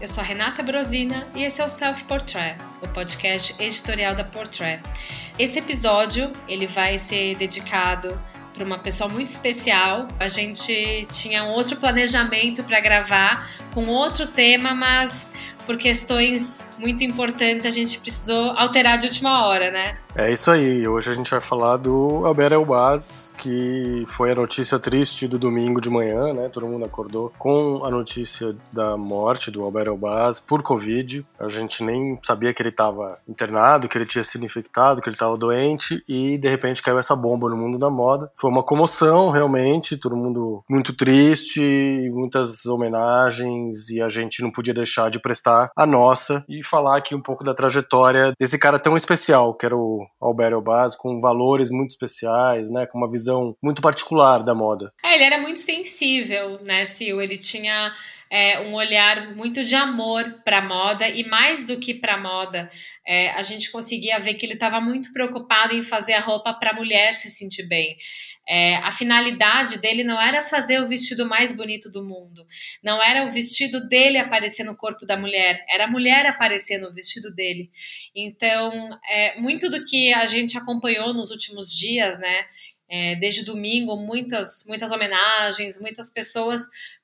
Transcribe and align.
eu 0.00 0.06
sou 0.06 0.22
Renata 0.22 0.62
Brosina 0.62 1.26
e 1.34 1.42
esse 1.42 1.60
é 1.60 1.64
o 1.64 1.68
Self 1.68 2.04
Portrait, 2.04 2.56
o 2.80 2.88
podcast 2.88 3.60
editorial 3.60 4.14
da 4.14 4.22
Portrait. 4.22 4.80
Esse 5.36 5.58
episódio 5.58 6.32
ele 6.46 6.66
vai 6.66 6.96
ser 6.98 7.34
dedicado 7.36 8.20
para 8.54 8.64
uma 8.64 8.78
pessoa 8.78 9.08
muito 9.08 9.26
especial. 9.26 10.06
A 10.18 10.28
gente 10.28 11.06
tinha 11.10 11.42
um 11.44 11.48
outro 11.48 11.76
planejamento 11.76 12.62
para 12.62 12.80
gravar 12.80 13.48
com 13.74 13.86
outro 13.86 14.26
tema, 14.26 14.72
mas 14.72 15.32
por 15.68 15.76
questões 15.76 16.66
muito 16.78 17.04
importantes 17.04 17.66
a 17.66 17.70
gente 17.70 18.00
precisou 18.00 18.52
alterar 18.56 18.96
de 18.96 19.06
última 19.06 19.46
hora, 19.46 19.70
né? 19.70 19.98
É 20.16 20.32
isso 20.32 20.50
aí. 20.50 20.88
Hoje 20.88 21.10
a 21.10 21.14
gente 21.14 21.30
vai 21.30 21.40
falar 21.40 21.76
do 21.76 22.24
Albert 22.24 22.52
Elbaz, 22.52 23.34
que 23.36 24.02
foi 24.06 24.32
a 24.32 24.34
notícia 24.34 24.78
triste 24.78 25.28
do 25.28 25.38
domingo 25.38 25.80
de 25.80 25.90
manhã, 25.90 26.32
né? 26.32 26.48
Todo 26.48 26.66
mundo 26.66 26.86
acordou 26.86 27.30
com 27.38 27.84
a 27.84 27.90
notícia 27.90 28.56
da 28.72 28.96
morte 28.96 29.50
do 29.50 29.62
Albert 29.62 29.86
Elbaz 29.86 30.40
por 30.40 30.62
Covid. 30.62 31.24
A 31.38 31.48
gente 31.48 31.84
nem 31.84 32.18
sabia 32.22 32.54
que 32.54 32.62
ele 32.62 32.70
estava 32.70 33.18
internado, 33.28 33.88
que 33.88 33.98
ele 33.98 34.06
tinha 34.06 34.24
sido 34.24 34.46
infectado, 34.46 35.02
que 35.02 35.08
ele 35.08 35.14
estava 35.14 35.36
doente 35.36 36.02
e 36.08 36.38
de 36.38 36.48
repente 36.48 36.82
caiu 36.82 36.98
essa 36.98 37.14
bomba 37.14 37.50
no 37.50 37.56
mundo 37.56 37.78
da 37.78 37.90
moda. 37.90 38.30
Foi 38.34 38.50
uma 38.50 38.62
comoção, 38.62 39.28
realmente, 39.28 39.98
todo 39.98 40.16
mundo 40.16 40.64
muito 40.68 40.96
triste, 40.96 42.10
muitas 42.12 42.64
homenagens 42.64 43.90
e 43.90 44.00
a 44.00 44.08
gente 44.08 44.42
não 44.42 44.50
podia 44.50 44.72
deixar 44.72 45.10
de 45.10 45.20
prestar 45.20 45.57
a 45.76 45.86
nossa 45.86 46.44
e 46.48 46.64
falar 46.64 46.98
aqui 46.98 47.14
um 47.14 47.22
pouco 47.22 47.44
da 47.44 47.54
trajetória 47.54 48.32
desse 48.38 48.58
cara 48.58 48.78
tão 48.78 48.96
especial, 48.96 49.54
que 49.54 49.66
era 49.66 49.76
o 49.76 50.06
Albert 50.20 50.52
Elbaz, 50.52 50.94
com 50.96 51.20
valores 51.20 51.70
muito 51.70 51.90
especiais, 51.90 52.70
né, 52.70 52.86
com 52.86 52.98
uma 52.98 53.10
visão 53.10 53.54
muito 53.62 53.82
particular 53.82 54.42
da 54.42 54.54
moda. 54.54 54.92
É, 55.04 55.14
ele 55.14 55.24
era 55.24 55.38
muito 55.38 55.58
sensível, 55.58 56.58
né, 56.64 56.84
Sil? 56.86 57.20
Ele 57.20 57.36
tinha 57.36 57.92
é, 58.30 58.60
um 58.60 58.74
olhar 58.74 59.34
muito 59.34 59.64
de 59.64 59.74
amor 59.74 60.42
para 60.44 60.58
a 60.58 60.62
moda 60.62 61.08
e 61.08 61.24
mais 61.26 61.66
do 61.66 61.78
que 61.78 61.94
para 61.94 62.14
a 62.14 62.20
moda, 62.20 62.70
é, 63.06 63.30
a 63.30 63.42
gente 63.42 63.70
conseguia 63.70 64.18
ver 64.18 64.34
que 64.34 64.44
ele 64.44 64.54
estava 64.54 64.80
muito 64.80 65.12
preocupado 65.12 65.74
em 65.74 65.82
fazer 65.82 66.14
a 66.14 66.20
roupa 66.20 66.52
para 66.52 66.70
a 66.70 66.74
mulher 66.74 67.14
se 67.14 67.28
sentir 67.28 67.66
bem. 67.66 67.96
É, 68.46 68.76
a 68.76 68.90
finalidade 68.90 69.78
dele 69.78 70.02
não 70.02 70.20
era 70.20 70.42
fazer 70.42 70.80
o 70.80 70.88
vestido 70.88 71.26
mais 71.26 71.54
bonito 71.54 71.90
do 71.92 72.02
mundo, 72.02 72.46
não 72.82 73.02
era 73.02 73.26
o 73.26 73.30
vestido 73.30 73.86
dele 73.88 74.16
aparecer 74.16 74.64
no 74.64 74.76
corpo 74.76 75.04
da 75.04 75.18
mulher, 75.18 75.64
era 75.68 75.84
a 75.84 75.90
mulher 75.90 76.24
aparecer 76.24 76.78
no 76.78 76.92
vestido 76.92 77.34
dele. 77.34 77.70
Então, 78.14 78.88
é, 79.08 79.38
muito 79.38 79.70
do 79.70 79.84
que 79.84 80.12
a 80.14 80.26
gente 80.26 80.56
acompanhou 80.56 81.12
nos 81.12 81.30
últimos 81.30 81.70
dias, 81.70 82.18
né? 82.18 82.46
É, 82.90 83.16
desde 83.16 83.44
domingo, 83.44 83.96
muitas, 83.96 84.64
muitas 84.66 84.90
homenagens, 84.90 85.78
muitas 85.80 86.10
pessoas 86.10 86.62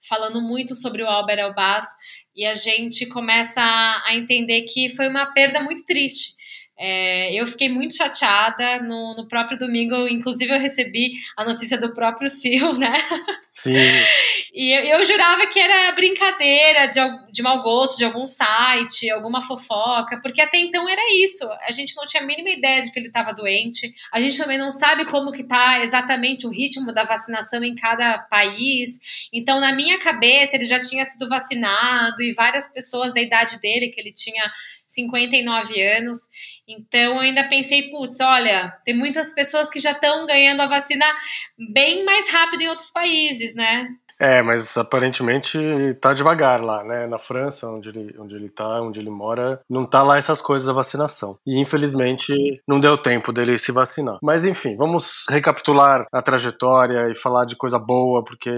falando 0.09 0.41
muito 0.41 0.75
sobre 0.75 1.03
o 1.03 1.07
Albert 1.07 1.39
Elbaz, 1.39 1.85
e 2.35 2.45
a 2.45 2.55
gente 2.55 3.07
começa 3.07 3.61
a 3.63 4.15
entender 4.15 4.63
que 4.63 4.95
foi 4.95 5.09
uma 5.09 5.33
perda 5.33 5.63
muito 5.63 5.85
triste. 5.85 6.34
É, 6.77 7.33
eu 7.33 7.47
fiquei 7.47 7.69
muito 7.69 7.97
chateada 7.97 8.81
no, 8.81 9.15
no, 9.15 9.29
próprio 9.29 9.57
domingo, 9.57 10.09
inclusive 10.09 10.53
eu 10.53 10.59
recebi 10.59 11.13
a 11.37 11.45
notícia 11.45 11.79
do 11.79 11.95
próprio 11.95 12.29
Sil, 12.35 12.75
né? 12.75 12.93
Sim. 13.49 13.77
E 14.53 14.77
eu, 14.77 14.99
eu, 14.99 15.05
jurava 15.05 15.47
que 15.47 15.61
era 15.61 15.93
brincadeira 15.93 16.87
de, 16.87 17.01
de 17.33 17.43
mau 17.43 17.63
gosto, 17.63 17.97
de 17.99 18.05
algum 18.05 18.27
site, 18.27 19.09
alguma 19.09 19.41
fofoca, 19.41 20.21
porque 20.21 20.41
até 20.41 20.59
então 20.59 20.89
era 20.89 21.03
isso. 21.23 21.49
A 21.67 21.71
gente 21.71 21.95
não 21.97 22.07
tinha 22.07 22.23
a 22.23 22.27
mínima 22.27 22.51
ideia 22.51 22.81
de 22.83 22.91
que 22.91 22.99
ele 22.99 23.07
estava 23.07 23.33
doente. 23.33 23.93
A 24.13 24.21
gente 24.21 24.37
também 24.37 24.59
não 24.59 24.73
sabe 24.73 25.05
como 25.05 25.31
que 25.31 25.45
tá 25.45 25.81
exatamente 25.83 26.47
o 26.47 26.51
ritmo 26.51 26.93
da 26.93 27.05
vacinação 27.05 27.63
em 27.63 27.75
cada 27.77 28.19
país. 28.19 29.29
Então, 29.33 29.61
na 29.61 29.73
minha 29.73 29.99
cabeça, 29.99 30.57
ele 30.57 30.65
já 30.65 30.81
tinha 30.81 31.05
sido 31.05 31.29
vacinado 31.29 32.21
e 32.21 32.33
várias 32.33 32.73
pessoas 32.73 33.15
da 33.15 33.21
idade 33.21 33.61
dele, 33.61 33.91
que 33.91 34.01
ele 34.01 34.13
tinha 34.13 34.51
59 34.95 35.83
anos. 35.83 36.19
Então 36.67 37.15
eu 37.15 37.21
ainda 37.21 37.45
pensei, 37.49 37.91
putz, 37.91 38.21
olha, 38.21 38.71
tem 38.85 38.95
muitas 38.95 39.35
pessoas 39.35 39.69
que 39.69 39.81
já 39.81 39.93
estão 39.93 40.27
ganhando 40.27 40.61
a 40.61 40.67
vacina 40.67 41.07
bem 41.73 42.05
mais 42.05 42.31
rápido 42.31 42.63
em 42.63 42.69
outros 42.69 42.91
países, 42.91 43.55
né? 43.55 43.87
É, 44.19 44.43
mas 44.43 44.77
aparentemente 44.77 45.59
tá 46.01 46.13
devagar 46.13 46.63
lá, 46.63 46.85
né? 46.85 47.07
Na 47.07 47.19
França, 47.19 47.69
onde 47.69 47.89
ele, 47.89 48.15
onde 48.19 48.37
ele 48.37 48.49
tá, 48.49 48.81
onde 48.81 49.01
ele 49.01 49.11
mora, 49.11 49.61
não 49.69 49.85
tá 49.85 50.03
lá 50.03 50.17
essas 50.17 50.41
coisas 50.41 50.67
da 50.67 50.73
vacinação. 50.73 51.37
E 51.47 51.59
infelizmente 51.59 52.61
não 52.67 52.79
deu 52.79 52.97
tempo 52.97 53.33
dele 53.33 53.59
se 53.59 53.73
vacinar. 53.73 54.19
Mas 54.23 54.45
enfim, 54.45 54.77
vamos 54.77 55.25
recapitular 55.29 56.07
a 56.13 56.23
trajetória 56.23 57.11
e 57.11 57.15
falar 57.15 57.45
de 57.45 57.57
coisa 57.57 57.79
boa, 57.79 58.25
porque 58.25 58.51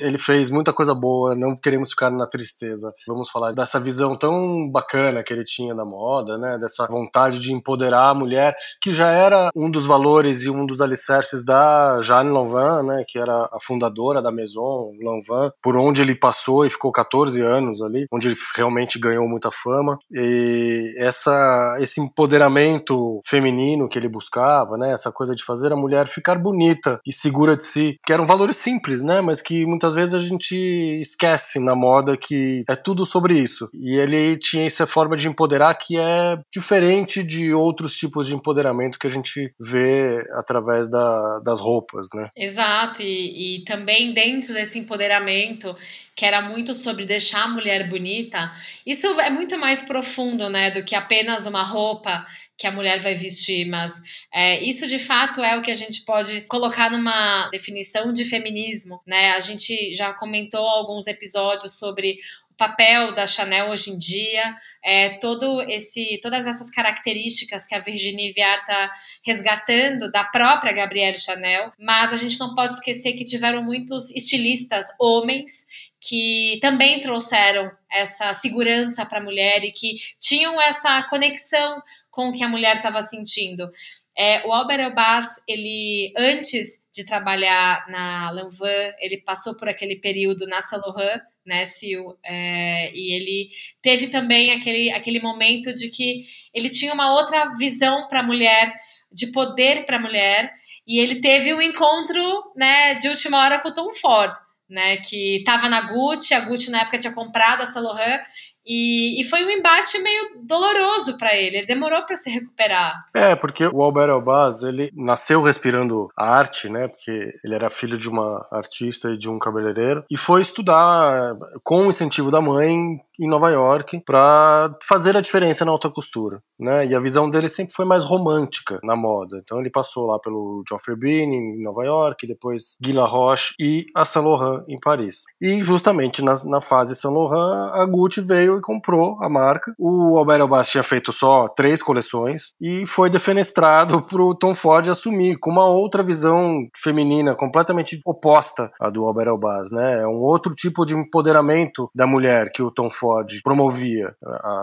ele 0.00 0.18
fez 0.18 0.50
muita 0.50 0.72
coisa 0.72 0.94
boa, 0.94 1.34
não 1.34 1.54
queremos 1.56 1.90
ficar 1.90 2.10
na 2.10 2.26
tristeza. 2.26 2.92
Vamos 3.06 3.30
falar 3.30 3.52
dessa 3.52 3.78
visão 3.78 4.16
tão 4.16 4.68
bacana 4.70 5.22
que 5.22 5.32
ele 5.32 5.44
tinha 5.44 5.74
da 5.74 5.84
moda, 5.84 6.36
né? 6.38 6.58
Dessa 6.58 6.86
vontade 6.86 7.38
de 7.38 7.52
empoderar 7.52 8.10
a 8.10 8.14
mulher, 8.14 8.54
que 8.80 8.92
já 8.92 9.10
era 9.10 9.50
um 9.54 9.70
dos 9.70 9.86
valores 9.86 10.42
e 10.42 10.50
um 10.50 10.66
dos 10.66 10.80
alicerces 10.80 11.44
da 11.44 12.00
Jeanne 12.02 12.30
Lanvin, 12.30 12.86
né? 12.86 13.04
Que 13.06 13.18
era 13.18 13.48
a 13.52 13.58
fundadora 13.60 14.20
da 14.20 14.32
Maison 14.32 14.92
Lanvin, 15.04 15.50
por 15.62 15.76
onde 15.76 16.02
ele 16.02 16.14
passou 16.14 16.64
e 16.64 16.70
ficou 16.70 16.90
14 16.90 17.40
anos 17.40 17.82
ali, 17.82 18.06
onde 18.12 18.28
ele 18.28 18.36
realmente 18.56 18.98
ganhou 18.98 19.28
muita 19.28 19.50
fama. 19.50 19.98
E 20.12 20.94
essa, 20.98 21.76
esse 21.80 22.00
empoderamento 22.00 23.20
feminino 23.26 23.88
que 23.88 23.98
ele 23.98 24.08
buscava, 24.08 24.76
né, 24.76 24.92
essa 24.92 25.12
coisa 25.12 25.34
de 25.34 25.44
fazer 25.44 25.72
a 25.72 25.76
mulher 25.76 26.06
ficar 26.06 26.38
bonita 26.38 27.00
e 27.06 27.12
segura 27.12 27.56
de 27.56 27.64
si, 27.64 27.98
que 28.04 28.12
eram 28.12 28.26
valores 28.26 28.56
simples, 28.56 29.02
né, 29.02 29.20
mas 29.20 29.40
que 29.42 29.66
muitas 29.66 29.94
vezes 29.94 30.14
a 30.14 30.18
gente 30.18 30.56
esquece 31.00 31.58
na 31.58 31.74
moda 31.74 32.16
que 32.16 32.62
é 32.68 32.74
tudo 32.74 33.04
sobre 33.04 33.38
isso. 33.38 33.68
E 33.74 33.96
ele 33.96 34.38
tinha 34.38 34.66
essa 34.66 34.86
forma 34.86 35.16
de 35.16 35.28
empoderar 35.28 35.74
que 35.74 35.98
é 35.98 36.38
diferente 36.52 37.22
de 37.22 37.52
outros 37.52 37.96
tipos 37.96 38.26
de 38.26 38.34
empoderamento 38.34 38.98
que 38.98 39.06
a 39.06 39.10
gente 39.10 39.52
vê 39.60 40.24
através 40.32 40.90
da, 40.90 41.40
das 41.40 41.60
roupas, 41.60 42.08
né? 42.14 42.28
Exato, 42.36 43.02
e, 43.02 43.58
e 43.58 43.64
também 43.64 44.12
dentro 44.12 44.52
desse 44.52 44.78
empoderamento 44.78 44.93
empoderamento, 44.94 45.76
que 46.14 46.24
era 46.24 46.40
muito 46.40 46.74
sobre 46.74 47.04
deixar 47.04 47.42
a 47.42 47.48
mulher 47.48 47.88
bonita, 47.88 48.52
isso 48.86 49.20
é 49.20 49.28
muito 49.28 49.58
mais 49.58 49.82
profundo, 49.82 50.48
né, 50.48 50.70
do 50.70 50.84
que 50.84 50.94
apenas 50.94 51.46
uma 51.46 51.64
roupa 51.64 52.24
que 52.56 52.68
a 52.68 52.70
mulher 52.70 53.00
vai 53.00 53.14
vestir, 53.14 53.66
mas 53.66 54.00
é, 54.32 54.62
isso 54.62 54.86
de 54.86 54.98
fato 54.98 55.42
é 55.42 55.58
o 55.58 55.62
que 55.62 55.72
a 55.72 55.74
gente 55.74 56.04
pode 56.04 56.42
colocar 56.42 56.90
numa 56.90 57.48
definição 57.50 58.12
de 58.12 58.24
feminismo, 58.24 59.00
né? 59.04 59.32
A 59.32 59.40
gente 59.40 59.94
já 59.96 60.12
comentou 60.12 60.64
alguns 60.64 61.08
episódios 61.08 61.76
sobre 61.76 62.16
papel 62.56 63.14
da 63.14 63.26
Chanel 63.26 63.70
hoje 63.70 63.90
em 63.90 63.98
dia, 63.98 64.56
é, 64.82 65.18
todo 65.18 65.62
esse, 65.62 66.18
todas 66.22 66.46
essas 66.46 66.70
características 66.70 67.66
que 67.66 67.74
a 67.74 67.80
Virginie 67.80 68.32
Viard 68.32 68.60
está 68.60 68.90
resgatando 69.24 70.10
da 70.10 70.24
própria 70.24 70.72
Gabrielle 70.72 71.18
Chanel, 71.18 71.72
mas 71.78 72.12
a 72.12 72.16
gente 72.16 72.38
não 72.38 72.54
pode 72.54 72.74
esquecer 72.74 73.12
que 73.14 73.24
tiveram 73.24 73.62
muitos 73.62 74.10
estilistas 74.10 74.86
homens 74.98 75.92
que 76.06 76.58
também 76.60 77.00
trouxeram 77.00 77.70
essa 77.90 78.32
segurança 78.34 79.06
para 79.06 79.20
a 79.20 79.22
mulher 79.22 79.64
e 79.64 79.72
que 79.72 79.96
tinham 80.20 80.60
essa 80.60 81.02
conexão 81.04 81.82
com 82.10 82.28
o 82.28 82.32
que 82.32 82.44
a 82.44 82.48
mulher 82.48 82.76
estava 82.76 83.00
sentindo. 83.00 83.70
É, 84.16 84.46
o 84.46 84.52
Albert 84.52 84.80
Elbaz, 84.80 85.42
ele 85.48 86.12
antes 86.16 86.84
de 86.92 87.06
trabalhar 87.06 87.86
na 87.88 88.30
Lanvin, 88.30 88.92
ele 89.00 89.22
passou 89.22 89.56
por 89.56 89.68
aquele 89.68 89.96
período 89.96 90.46
na 90.46 90.60
Saint 90.60 90.82
Laurent, 90.86 91.22
né, 91.46 91.64
Sil? 91.66 92.16
É, 92.24 92.90
e 92.94 93.12
ele 93.14 93.48
teve 93.82 94.08
também 94.08 94.52
aquele, 94.52 94.90
aquele 94.90 95.20
momento 95.20 95.72
de 95.74 95.88
que 95.90 96.20
ele 96.52 96.68
tinha 96.68 96.94
uma 96.94 97.12
outra 97.12 97.52
visão 97.56 98.08
para 98.08 98.20
a 98.20 98.22
mulher, 98.22 98.74
de 99.12 99.28
poder 99.28 99.84
para 99.84 99.96
a 99.96 100.00
mulher, 100.00 100.52
e 100.86 100.98
ele 100.98 101.20
teve 101.20 101.54
um 101.54 101.62
encontro 101.62 102.52
né, 102.56 102.94
de 102.94 103.08
última 103.08 103.38
hora 103.38 103.58
com 103.60 103.68
o 103.68 103.74
Tom 103.74 103.92
Ford, 103.92 104.32
né, 104.68 104.96
que 104.98 105.36
estava 105.38 105.68
na 105.68 105.82
Gucci, 105.82 106.34
a 106.34 106.40
Gucci 106.40 106.70
na 106.70 106.82
época 106.82 106.98
tinha 106.98 107.14
comprado 107.14 107.62
a 107.62 107.66
Saint 107.66 107.84
Laurent, 107.84 108.22
e, 108.66 109.20
e, 109.20 109.24
foi 109.24 109.44
um 109.44 109.50
embate 109.50 109.98
meio 109.98 110.40
doloroso 110.42 111.18
para 111.18 111.34
ele. 111.34 111.58
Ele 111.58 111.66
demorou 111.66 112.02
para 112.02 112.16
se 112.16 112.30
recuperar. 112.30 113.04
É, 113.12 113.36
porque 113.36 113.66
o 113.66 113.82
Albert 113.82 114.08
Elbaz, 114.08 114.62
ele 114.62 114.90
nasceu 114.94 115.42
respirando 115.42 116.08
arte, 116.16 116.68
né? 116.68 116.88
Porque 116.88 117.34
ele 117.44 117.54
era 117.54 117.68
filho 117.68 117.98
de 117.98 118.08
uma 118.08 118.46
artista 118.50 119.10
e 119.10 119.16
de 119.16 119.28
um 119.28 119.38
cabeleireiro. 119.38 120.04
E 120.10 120.16
foi 120.16 120.40
estudar 120.40 121.36
com 121.62 121.86
o 121.86 121.90
incentivo 121.90 122.30
da 122.30 122.40
mãe 122.40 123.00
em 123.20 123.28
Nova 123.28 123.50
York 123.50 124.02
para 124.04 124.74
fazer 124.86 125.16
a 125.16 125.20
diferença 125.20 125.64
na 125.64 125.70
alta 125.70 125.90
costura, 125.90 126.40
né? 126.58 126.86
E 126.86 126.94
a 126.94 127.00
visão 127.00 127.30
dele 127.30 127.48
sempre 127.48 127.74
foi 127.74 127.84
mais 127.84 128.04
romântica 128.04 128.78
na 128.82 128.96
moda. 128.96 129.40
Então 129.42 129.60
ele 129.60 129.70
passou 129.70 130.06
lá 130.06 130.18
pelo 130.18 130.62
Geoffrey 130.68 130.96
Bean 130.96 131.32
em 131.32 131.62
Nova 131.62 131.84
York, 131.84 132.26
depois 132.26 132.76
Guy 132.82 132.92
Laroche 132.92 133.54
e 133.60 133.86
a 133.94 134.04
Saint 134.04 134.26
Laurent 134.26 134.64
em 134.68 134.78
Paris. 134.78 135.22
E 135.40 135.60
justamente 135.60 136.22
na, 136.22 136.32
na 136.46 136.60
fase 136.60 136.94
Saint 136.94 137.14
Laurent, 137.14 137.72
a 137.74 137.84
Gucci 137.86 138.20
veio 138.20 138.58
e 138.58 138.60
comprou 138.60 139.16
a 139.22 139.28
marca. 139.28 139.72
O 139.78 140.18
Albert 140.18 140.40
Elbaz 140.40 140.68
tinha 140.68 140.82
feito 140.82 141.12
só 141.12 141.48
três 141.48 141.82
coleções 141.82 142.52
e 142.60 142.86
foi 142.86 143.10
defenestrado 143.10 144.02
pro 144.08 144.34
Tom 144.34 144.54
Ford 144.54 144.88
assumir 144.88 145.38
com 145.38 145.50
uma 145.50 145.66
outra 145.66 146.02
visão 146.02 146.54
feminina 146.82 147.34
completamente 147.34 148.00
oposta 148.04 148.70
à 148.80 148.90
do 148.90 149.04
Albert 149.04 149.28
Elbaz, 149.28 149.70
né? 149.70 150.02
É 150.02 150.06
um 150.06 150.20
outro 150.20 150.54
tipo 150.54 150.84
de 150.84 150.96
empoderamento 150.96 151.88
da 151.94 152.06
mulher 152.06 152.50
que 152.52 152.62
o 152.62 152.70
Tom 152.70 152.90
Ford 152.90 153.03
Ford 153.04 153.30
promovia. 153.42 154.14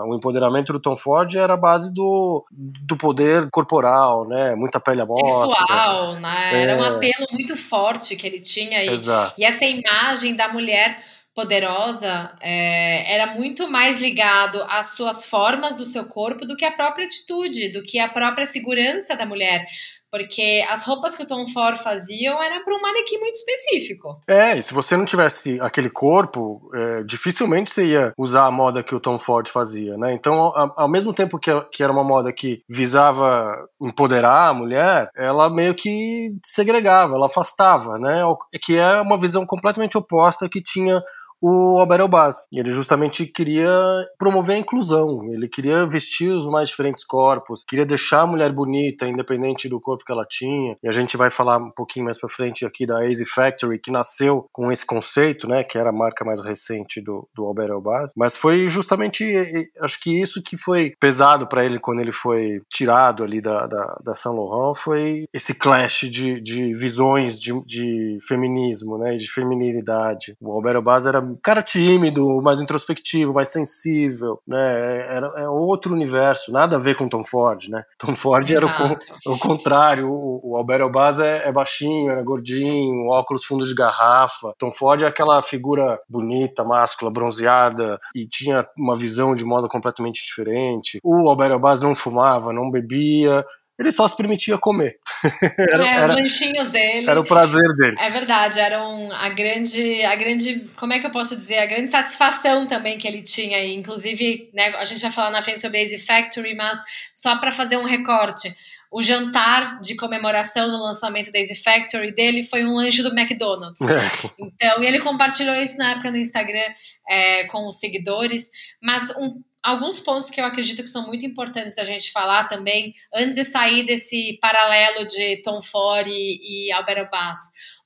O 0.08 0.16
empoderamento 0.16 0.72
do 0.72 0.80
Tom 0.80 0.96
Ford 0.96 1.32
era 1.36 1.54
a 1.54 1.56
base 1.56 1.94
do, 1.94 2.44
do 2.50 2.96
poder 2.96 3.48
corporal, 3.52 4.26
né? 4.26 4.56
Muita 4.56 4.80
pele 4.80 5.00
à 5.00 5.06
mostra. 5.06 5.48
Sexual, 5.48 6.14
né? 6.16 6.50
É. 6.52 6.62
Era 6.62 6.76
um 6.76 6.82
apelo 6.82 7.26
muito 7.30 7.56
forte 7.56 8.16
que 8.16 8.26
ele 8.26 8.40
tinha. 8.40 8.82
E, 8.82 8.88
Exato. 8.88 9.34
e 9.38 9.44
essa 9.44 9.64
imagem 9.64 10.34
da 10.34 10.52
mulher 10.52 11.00
poderosa 11.32 12.32
é, 12.40 13.14
era 13.14 13.34
muito 13.34 13.70
mais 13.70 14.00
ligado 14.00 14.60
às 14.68 14.96
suas 14.96 15.26
formas 15.26 15.76
do 15.76 15.84
seu 15.84 16.04
corpo 16.06 16.44
do 16.44 16.56
que 16.56 16.64
a 16.64 16.72
própria 16.72 17.06
atitude, 17.06 17.70
do 17.70 17.82
que 17.82 18.00
a 18.00 18.08
própria 18.08 18.44
segurança 18.44 19.16
da 19.16 19.24
mulher. 19.24 19.64
Porque 20.12 20.62
as 20.68 20.84
roupas 20.84 21.16
que 21.16 21.22
o 21.22 21.26
Tom 21.26 21.46
Ford 21.48 21.78
faziam 21.78 22.42
era 22.42 22.60
para 22.62 22.74
um 22.76 22.80
manequim 22.82 23.16
muito 23.16 23.34
específico. 23.34 24.20
É, 24.28 24.58
e 24.58 24.62
se 24.62 24.74
você 24.74 24.94
não 24.94 25.06
tivesse 25.06 25.58
aquele 25.58 25.88
corpo, 25.88 26.70
é, 26.74 27.02
dificilmente 27.02 27.70
você 27.70 27.86
ia 27.86 28.12
usar 28.18 28.44
a 28.44 28.50
moda 28.50 28.82
que 28.82 28.94
o 28.94 29.00
Tom 29.00 29.18
Ford 29.18 29.48
fazia, 29.48 29.96
né? 29.96 30.12
Então, 30.12 30.34
ao, 30.34 30.74
ao 30.76 30.88
mesmo 30.88 31.14
tempo 31.14 31.38
que, 31.38 31.50
que 31.72 31.82
era 31.82 31.90
uma 31.90 32.04
moda 32.04 32.30
que 32.30 32.62
visava 32.68 33.56
empoderar 33.80 34.50
a 34.50 34.54
mulher, 34.54 35.08
ela 35.16 35.48
meio 35.48 35.74
que 35.74 36.30
segregava, 36.44 37.14
ela 37.14 37.26
afastava, 37.26 37.98
né? 37.98 38.22
Que 38.62 38.76
é 38.76 39.00
uma 39.00 39.18
visão 39.18 39.46
completamente 39.46 39.96
oposta 39.96 40.46
que 40.46 40.60
tinha 40.60 41.02
o 41.42 41.78
Albert 41.78 42.00
Elbaz. 42.00 42.46
Ele 42.52 42.70
justamente 42.70 43.26
queria 43.26 43.68
promover 44.16 44.54
a 44.54 44.58
inclusão, 44.60 45.28
ele 45.28 45.48
queria 45.48 45.84
vestir 45.84 46.30
os 46.30 46.46
mais 46.46 46.68
diferentes 46.68 47.04
corpos, 47.04 47.64
queria 47.64 47.84
deixar 47.84 48.20
a 48.20 48.26
mulher 48.26 48.52
bonita, 48.52 49.08
independente 49.08 49.68
do 49.68 49.80
corpo 49.80 50.04
que 50.04 50.12
ela 50.12 50.24
tinha. 50.28 50.76
E 50.82 50.88
a 50.88 50.92
gente 50.92 51.16
vai 51.16 51.30
falar 51.30 51.58
um 51.58 51.70
pouquinho 51.70 52.04
mais 52.04 52.18
para 52.18 52.28
frente 52.28 52.64
aqui 52.64 52.86
da 52.86 53.04
Easy 53.04 53.26
Factory, 53.26 53.80
que 53.80 53.90
nasceu 53.90 54.46
com 54.52 54.70
esse 54.70 54.86
conceito, 54.86 55.48
né, 55.48 55.64
que 55.64 55.76
era 55.76 55.90
a 55.90 55.92
marca 55.92 56.24
mais 56.24 56.40
recente 56.40 57.00
do, 57.00 57.28
do 57.34 57.44
Albert 57.44 57.70
Elbaz. 57.70 58.12
Mas 58.16 58.36
foi 58.36 58.68
justamente, 58.68 59.70
acho 59.80 60.00
que 60.00 60.20
isso 60.20 60.42
que 60.42 60.56
foi 60.56 60.92
pesado 61.00 61.48
para 61.48 61.64
ele 61.64 61.80
quando 61.80 62.00
ele 62.00 62.12
foi 62.12 62.62
tirado 62.70 63.24
ali 63.24 63.40
da, 63.40 63.66
da, 63.66 63.98
da 64.04 64.14
Saint 64.14 64.36
Laurent, 64.36 64.76
foi 64.76 65.24
esse 65.32 65.54
clash 65.54 66.08
de, 66.08 66.40
de 66.40 66.72
visões 66.72 67.40
de, 67.40 67.52
de 67.66 68.18
feminismo, 68.20 68.96
né, 68.98 69.14
de 69.14 69.28
feminilidade. 69.28 70.36
O 70.40 70.52
Albert 70.52 70.76
Elbaz 70.76 71.06
era 71.06 71.31
cara 71.42 71.62
tímido, 71.62 72.40
mais 72.42 72.60
introspectivo, 72.60 73.32
mais 73.32 73.48
sensível, 73.52 74.40
né? 74.46 75.16
Era, 75.16 75.32
é 75.36 75.48
outro 75.48 75.94
universo, 75.94 76.52
nada 76.52 76.76
a 76.76 76.78
ver 76.78 76.96
com 76.96 77.08
Tom 77.08 77.24
Ford, 77.24 77.68
né? 77.68 77.84
Tom 77.98 78.14
Ford 78.14 78.48
Exato. 78.48 78.82
era 78.82 78.98
o, 79.26 79.34
o 79.34 79.38
contrário, 79.38 80.10
o, 80.10 80.40
o 80.52 80.56
Albert 80.56 80.80
Elbaz 80.80 81.20
é, 81.20 81.48
é, 81.48 81.52
baixinho, 81.52 82.10
era 82.10 82.22
gordinho, 82.22 83.08
óculos 83.08 83.44
fundos 83.44 83.68
de 83.68 83.74
garrafa. 83.74 84.54
Tom 84.58 84.72
Ford 84.72 85.02
é 85.02 85.06
aquela 85.06 85.42
figura 85.42 86.00
bonita, 86.08 86.64
máscula, 86.64 87.12
bronzeada 87.12 87.98
e 88.14 88.26
tinha 88.26 88.66
uma 88.76 88.96
visão 88.96 89.34
de 89.34 89.44
moda 89.44 89.68
completamente 89.68 90.24
diferente. 90.24 90.98
O 91.02 91.28
Albert 91.28 91.52
Elbaz 91.52 91.80
não 91.80 91.94
fumava, 91.94 92.52
não 92.52 92.70
bebia, 92.70 93.44
ele 93.78 93.90
só 93.90 94.06
se 94.06 94.16
permitia 94.16 94.58
comer. 94.58 94.98
era, 95.58 95.86
é, 95.86 96.00
os 96.00 96.08
era, 96.10 96.14
lanchinhos 96.14 96.70
dele. 96.70 97.08
Era 97.08 97.20
o 97.20 97.24
prazer 97.24 97.66
dele. 97.74 97.96
É 97.98 98.10
verdade, 98.10 98.60
eram 98.60 99.10
a 99.12 99.28
grande, 99.30 100.02
a 100.04 100.14
grande, 100.14 100.70
como 100.76 100.92
é 100.92 101.00
que 101.00 101.06
eu 101.06 101.10
posso 101.10 101.36
dizer, 101.36 101.58
a 101.58 101.66
grande 101.66 101.90
satisfação 101.90 102.66
também 102.66 102.98
que 102.98 103.08
ele 103.08 103.22
tinha. 103.22 103.58
E, 103.64 103.74
inclusive, 103.74 104.50
né, 104.52 104.74
a 104.76 104.84
gente 104.84 105.00
vai 105.00 105.10
falar 105.10 105.30
na 105.30 105.42
frente 105.42 105.60
sobre 105.60 105.78
a 105.78 105.82
Easy 105.82 105.98
Factory, 105.98 106.54
mas 106.54 106.78
só 107.14 107.36
para 107.36 107.50
fazer 107.50 107.76
um 107.76 107.84
recorte. 107.84 108.54
O 108.90 109.00
jantar 109.00 109.80
de 109.80 109.96
comemoração 109.96 110.70
do 110.70 110.76
lançamento 110.76 111.32
da 111.32 111.38
Easy 111.38 111.54
Factory 111.54 112.12
dele 112.14 112.44
foi 112.44 112.62
um 112.66 112.74
lanche 112.74 113.02
do 113.02 113.18
McDonald's. 113.18 113.80
É. 113.80 114.28
então, 114.38 114.82
e 114.82 114.86
ele 114.86 115.00
compartilhou 115.00 115.56
isso 115.56 115.78
na 115.78 115.92
época 115.92 116.10
no 116.10 116.18
Instagram 116.18 116.70
é, 117.08 117.44
com 117.46 117.66
os 117.66 117.78
seguidores. 117.78 118.50
Mas 118.82 119.08
um 119.16 119.40
alguns 119.62 120.00
pontos 120.00 120.28
que 120.28 120.40
eu 120.40 120.44
acredito 120.44 120.82
que 120.82 120.88
são 120.88 121.06
muito 121.06 121.24
importantes 121.24 121.74
da 121.74 121.84
gente 121.84 122.10
falar 122.10 122.44
também, 122.44 122.92
antes 123.14 123.36
de 123.36 123.44
sair 123.44 123.86
desse 123.86 124.38
paralelo 124.40 125.06
de 125.06 125.40
Tom 125.42 125.62
Ford 125.62 126.06
e, 126.08 126.68
e 126.68 127.10
Bass. 127.10 127.38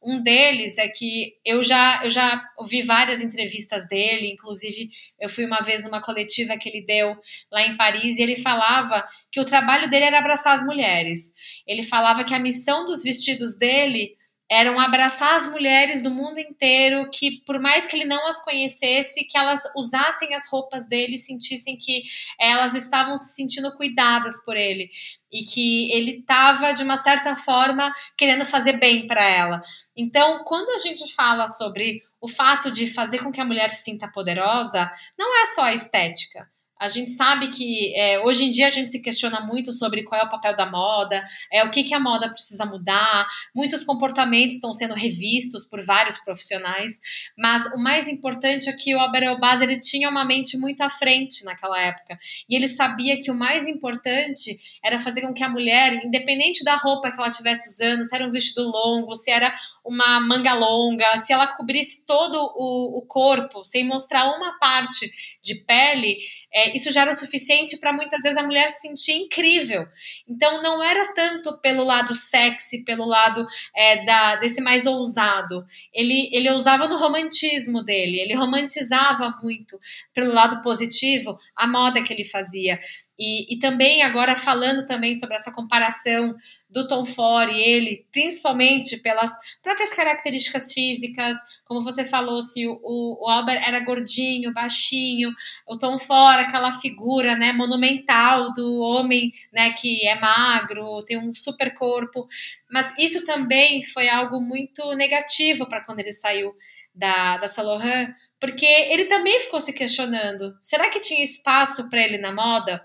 Um 0.03 0.23
deles 0.23 0.79
é 0.79 0.89
que 0.89 1.35
eu 1.45 1.63
já, 1.63 2.01
eu 2.05 2.11
já 2.11 2.43
ouvi 2.57 2.81
várias 2.83 3.21
entrevistas 3.21 3.87
dele, 3.89 4.33
inclusive 4.33 4.89
eu 5.21 5.29
fui 5.29 5.45
uma 5.45 5.61
vez 5.61 5.85
numa 5.85 6.01
coletiva 6.01 6.57
que 6.57 6.69
ele 6.69 6.87
deu 6.87 7.17
lá 7.51 7.63
em 7.67 7.77
Paris 7.77 8.19
e 8.19 8.23
ele 8.23 8.37
falava 8.37 9.05
que 9.31 9.41
o 9.41 9.45
trabalho 9.45 9.91
dele 9.91 10.05
era 10.05 10.19
abraçar 10.19 10.55
as 10.55 10.65
mulheres. 10.65 11.35
Ele 11.67 11.83
falava 11.83 12.25
que 12.25 12.35
a 12.35 12.39
missão 12.39 12.87
dos 12.87 13.03
vestidos 13.03 13.59
dele 13.59 14.17
eram 14.51 14.79
abraçar 14.79 15.37
as 15.37 15.51
mulheres 15.51 16.03
do 16.03 16.11
mundo 16.11 16.39
inteiro, 16.39 17.09
que 17.11 17.43
por 17.45 17.59
mais 17.59 17.87
que 17.87 17.97
ele 17.97 18.05
não 18.05 18.27
as 18.29 18.43
conhecesse, 18.45 19.25
que 19.25 19.37
elas 19.37 19.61
usassem 19.77 20.35
as 20.35 20.49
roupas 20.49 20.89
dele, 20.89 21.19
sentissem 21.19 21.77
que 21.77 22.03
elas 22.39 22.75
estavam 22.75 23.17
se 23.17 23.35
sentindo 23.35 23.77
cuidadas 23.77 24.45
por 24.45 24.57
ele 24.57 24.91
e 25.33 25.45
que 25.45 25.91
ele 25.93 26.19
estava 26.19 26.73
de 26.73 26.85
uma 26.85 26.97
certa 26.97 27.37
forma 27.37 27.93
querendo 28.17 28.45
fazer 28.45 28.75
bem 28.79 29.07
para 29.07 29.25
ela. 29.25 29.61
Então, 29.97 30.45
quando 30.45 30.71
a 30.71 30.79
gente 30.79 31.13
fala 31.15 31.47
sobre 31.47 32.01
o 32.21 32.29
fato 32.29 32.71
de 32.71 32.87
fazer 32.87 33.19
com 33.19 33.33
que 33.33 33.41
a 33.41 33.45
mulher 33.45 33.71
se 33.71 33.85
sinta 33.85 34.09
poderosa, 34.09 34.91
não 35.19 35.43
é 35.43 35.47
só 35.47 35.69
estética. 35.71 36.49
A 36.79 36.89
gente 36.89 37.11
sabe 37.13 37.49
que 37.49 37.95
é, 37.97 38.21
hoje 38.21 38.45
em 38.45 38.51
dia 38.51 38.67
a 38.67 38.71
gente 38.71 38.91
se 38.91 39.01
questiona 39.01 39.41
muito 39.41 39.73
sobre 39.73 40.03
qual 40.03 40.21
é 40.21 40.25
o 40.25 40.29
papel 40.29 40.55
da 40.55 40.71
moda, 40.71 41.25
é 41.51 41.65
o 41.65 41.71
que, 41.71 41.83
que 41.83 41.95
a 41.95 42.01
moda 42.01 42.29
precisa 42.31 42.67
mudar. 42.67 43.27
Muitos 43.55 43.83
comportamentos 43.83 44.57
estão 44.57 44.75
sendo 44.75 44.95
revistos 44.95 45.65
por 45.65 45.83
vários 45.83 46.19
profissionais, 46.19 47.01
mas 47.37 47.65
o 47.75 47.79
mais 47.79 48.07
importante 48.09 48.69
é 48.69 48.73
que 48.73 48.95
o 48.95 49.01
Albert 49.01 49.25
Elbaz 49.25 49.63
ele 49.63 49.81
tinha 49.81 50.11
uma 50.11 50.25
mente 50.25 50.59
muito 50.59 50.83
à 50.83 50.91
frente 50.91 51.45
naquela 51.45 51.81
época 51.81 52.19
e 52.49 52.55
ele 52.55 52.69
sabia 52.69 53.19
que 53.19 53.31
o 53.31 53.35
mais 53.35 53.67
importante 53.67 54.57
era 54.85 54.99
fazer 54.99 55.23
com 55.23 55.33
que 55.33 55.43
a 55.43 55.49
mulher, 55.49 56.05
independente 56.05 56.63
da 56.63 56.77
roupa 56.77 57.11
que 57.11 57.19
ela 57.19 57.29
estivesse 57.29 57.71
usando, 57.71 58.05
se 58.05 58.15
era 58.15 58.27
um 58.27 58.31
vestido 58.31 58.69
longo, 58.69 59.15
se 59.15 59.31
era 59.31 59.53
uma 59.85 60.21
manga 60.21 60.53
longa, 60.53 61.17
se 61.17 61.33
ela 61.33 61.47
cobrisse 61.47 62.05
todo 62.05 62.37
o, 62.57 62.99
o 62.99 63.03
corpo 63.07 63.65
sem 63.65 63.85
mostrar 63.85 64.27
uma 64.37 64.59
parte 64.59 65.11
de 65.43 65.55
pele 65.65 66.19
é, 66.53 66.66
isso 66.75 66.93
já 66.93 67.03
era 67.03 67.11
o 67.11 67.15
suficiente 67.15 67.79
para 67.79 67.93
muitas 67.93 68.23
vezes 68.23 68.39
a 68.39 68.43
mulher 68.43 68.71
se 68.71 68.83
sentir 68.83 69.13
incrível. 69.13 69.87
Então 70.29 70.63
não 70.63 70.83
era 70.83 71.13
tanto 71.13 71.59
pelo 71.59 71.85
lado 71.85 72.15
sexy, 72.15 72.85
pelo 72.85 73.05
lado 73.05 73.47
é, 73.75 74.05
da, 74.05 74.37
desse 74.37 74.61
mais 74.61 74.87
ousado. 74.87 75.65
Ele, 75.93 76.31
ele 76.33 76.51
usava 76.53 76.89
no 76.89 76.99
romantismo 76.99 77.85
dele, 77.85 78.19
ele 78.19 78.35
romantizava 78.35 79.39
muito 79.43 79.79
pelo 80.15 80.33
lado 80.33 80.63
positivo 80.63 81.39
a 81.55 81.67
moda 81.67 82.03
que 82.03 82.13
ele 82.13 82.25
fazia. 82.25 82.79
E, 83.19 83.55
e 83.55 83.59
também 83.59 84.03
agora 84.03 84.37
falando 84.37 84.87
também 84.87 85.15
sobre 85.15 85.37
essa 85.37 85.51
comparação 85.51 86.35
do 86.69 86.87
Tom 86.89 87.05
Ford 87.05 87.51
ele, 87.53 88.07
principalmente 88.11 88.99
pelas 88.99 89.31
próprias 89.63 89.95
características 89.95 90.73
físicas, 90.73 91.37
como 91.65 91.83
você 91.83 92.05
falou, 92.05 92.43
se 92.43 92.67
o, 92.67 92.81
o 92.83 93.29
Albert 93.29 93.63
era 93.67 93.81
gordinho, 93.81 94.53
baixinho, 94.53 95.31
o 95.67 95.79
Tom 95.79 95.99
Ford, 95.99 96.41
aquela 96.41 96.73
figura, 96.73 97.37
né, 97.37 97.53
monumental 97.53 98.53
do 98.55 98.81
homem, 98.81 99.31
né, 99.53 99.73
que 99.73 100.07
é 100.07 100.19
magro, 100.19 101.05
tem 101.05 101.19
um 101.19 101.33
super 101.33 101.75
corpo, 101.75 102.27
mas 102.71 102.93
isso 102.99 103.25
também 103.25 103.85
foi 103.85 104.09
algo 104.09 104.41
muito 104.41 104.93
negativo 104.95 105.67
para 105.67 105.85
quando 105.85 106.01
ele 106.01 106.13
saiu 106.13 106.55
da, 106.95 107.37
da 107.37 107.63
Laurent, 107.63 108.15
porque 108.41 108.67
ele 108.67 109.05
também 109.05 109.41
ficou 109.41 109.61
se 109.61 109.73
questionando, 109.73 110.57
será 110.61 110.91
que 110.91 111.01
tinha 111.01 111.25
espaço 111.25 111.89
para 111.89 112.03
ele 112.03 112.19
na 112.19 112.33
moda? 112.33 112.85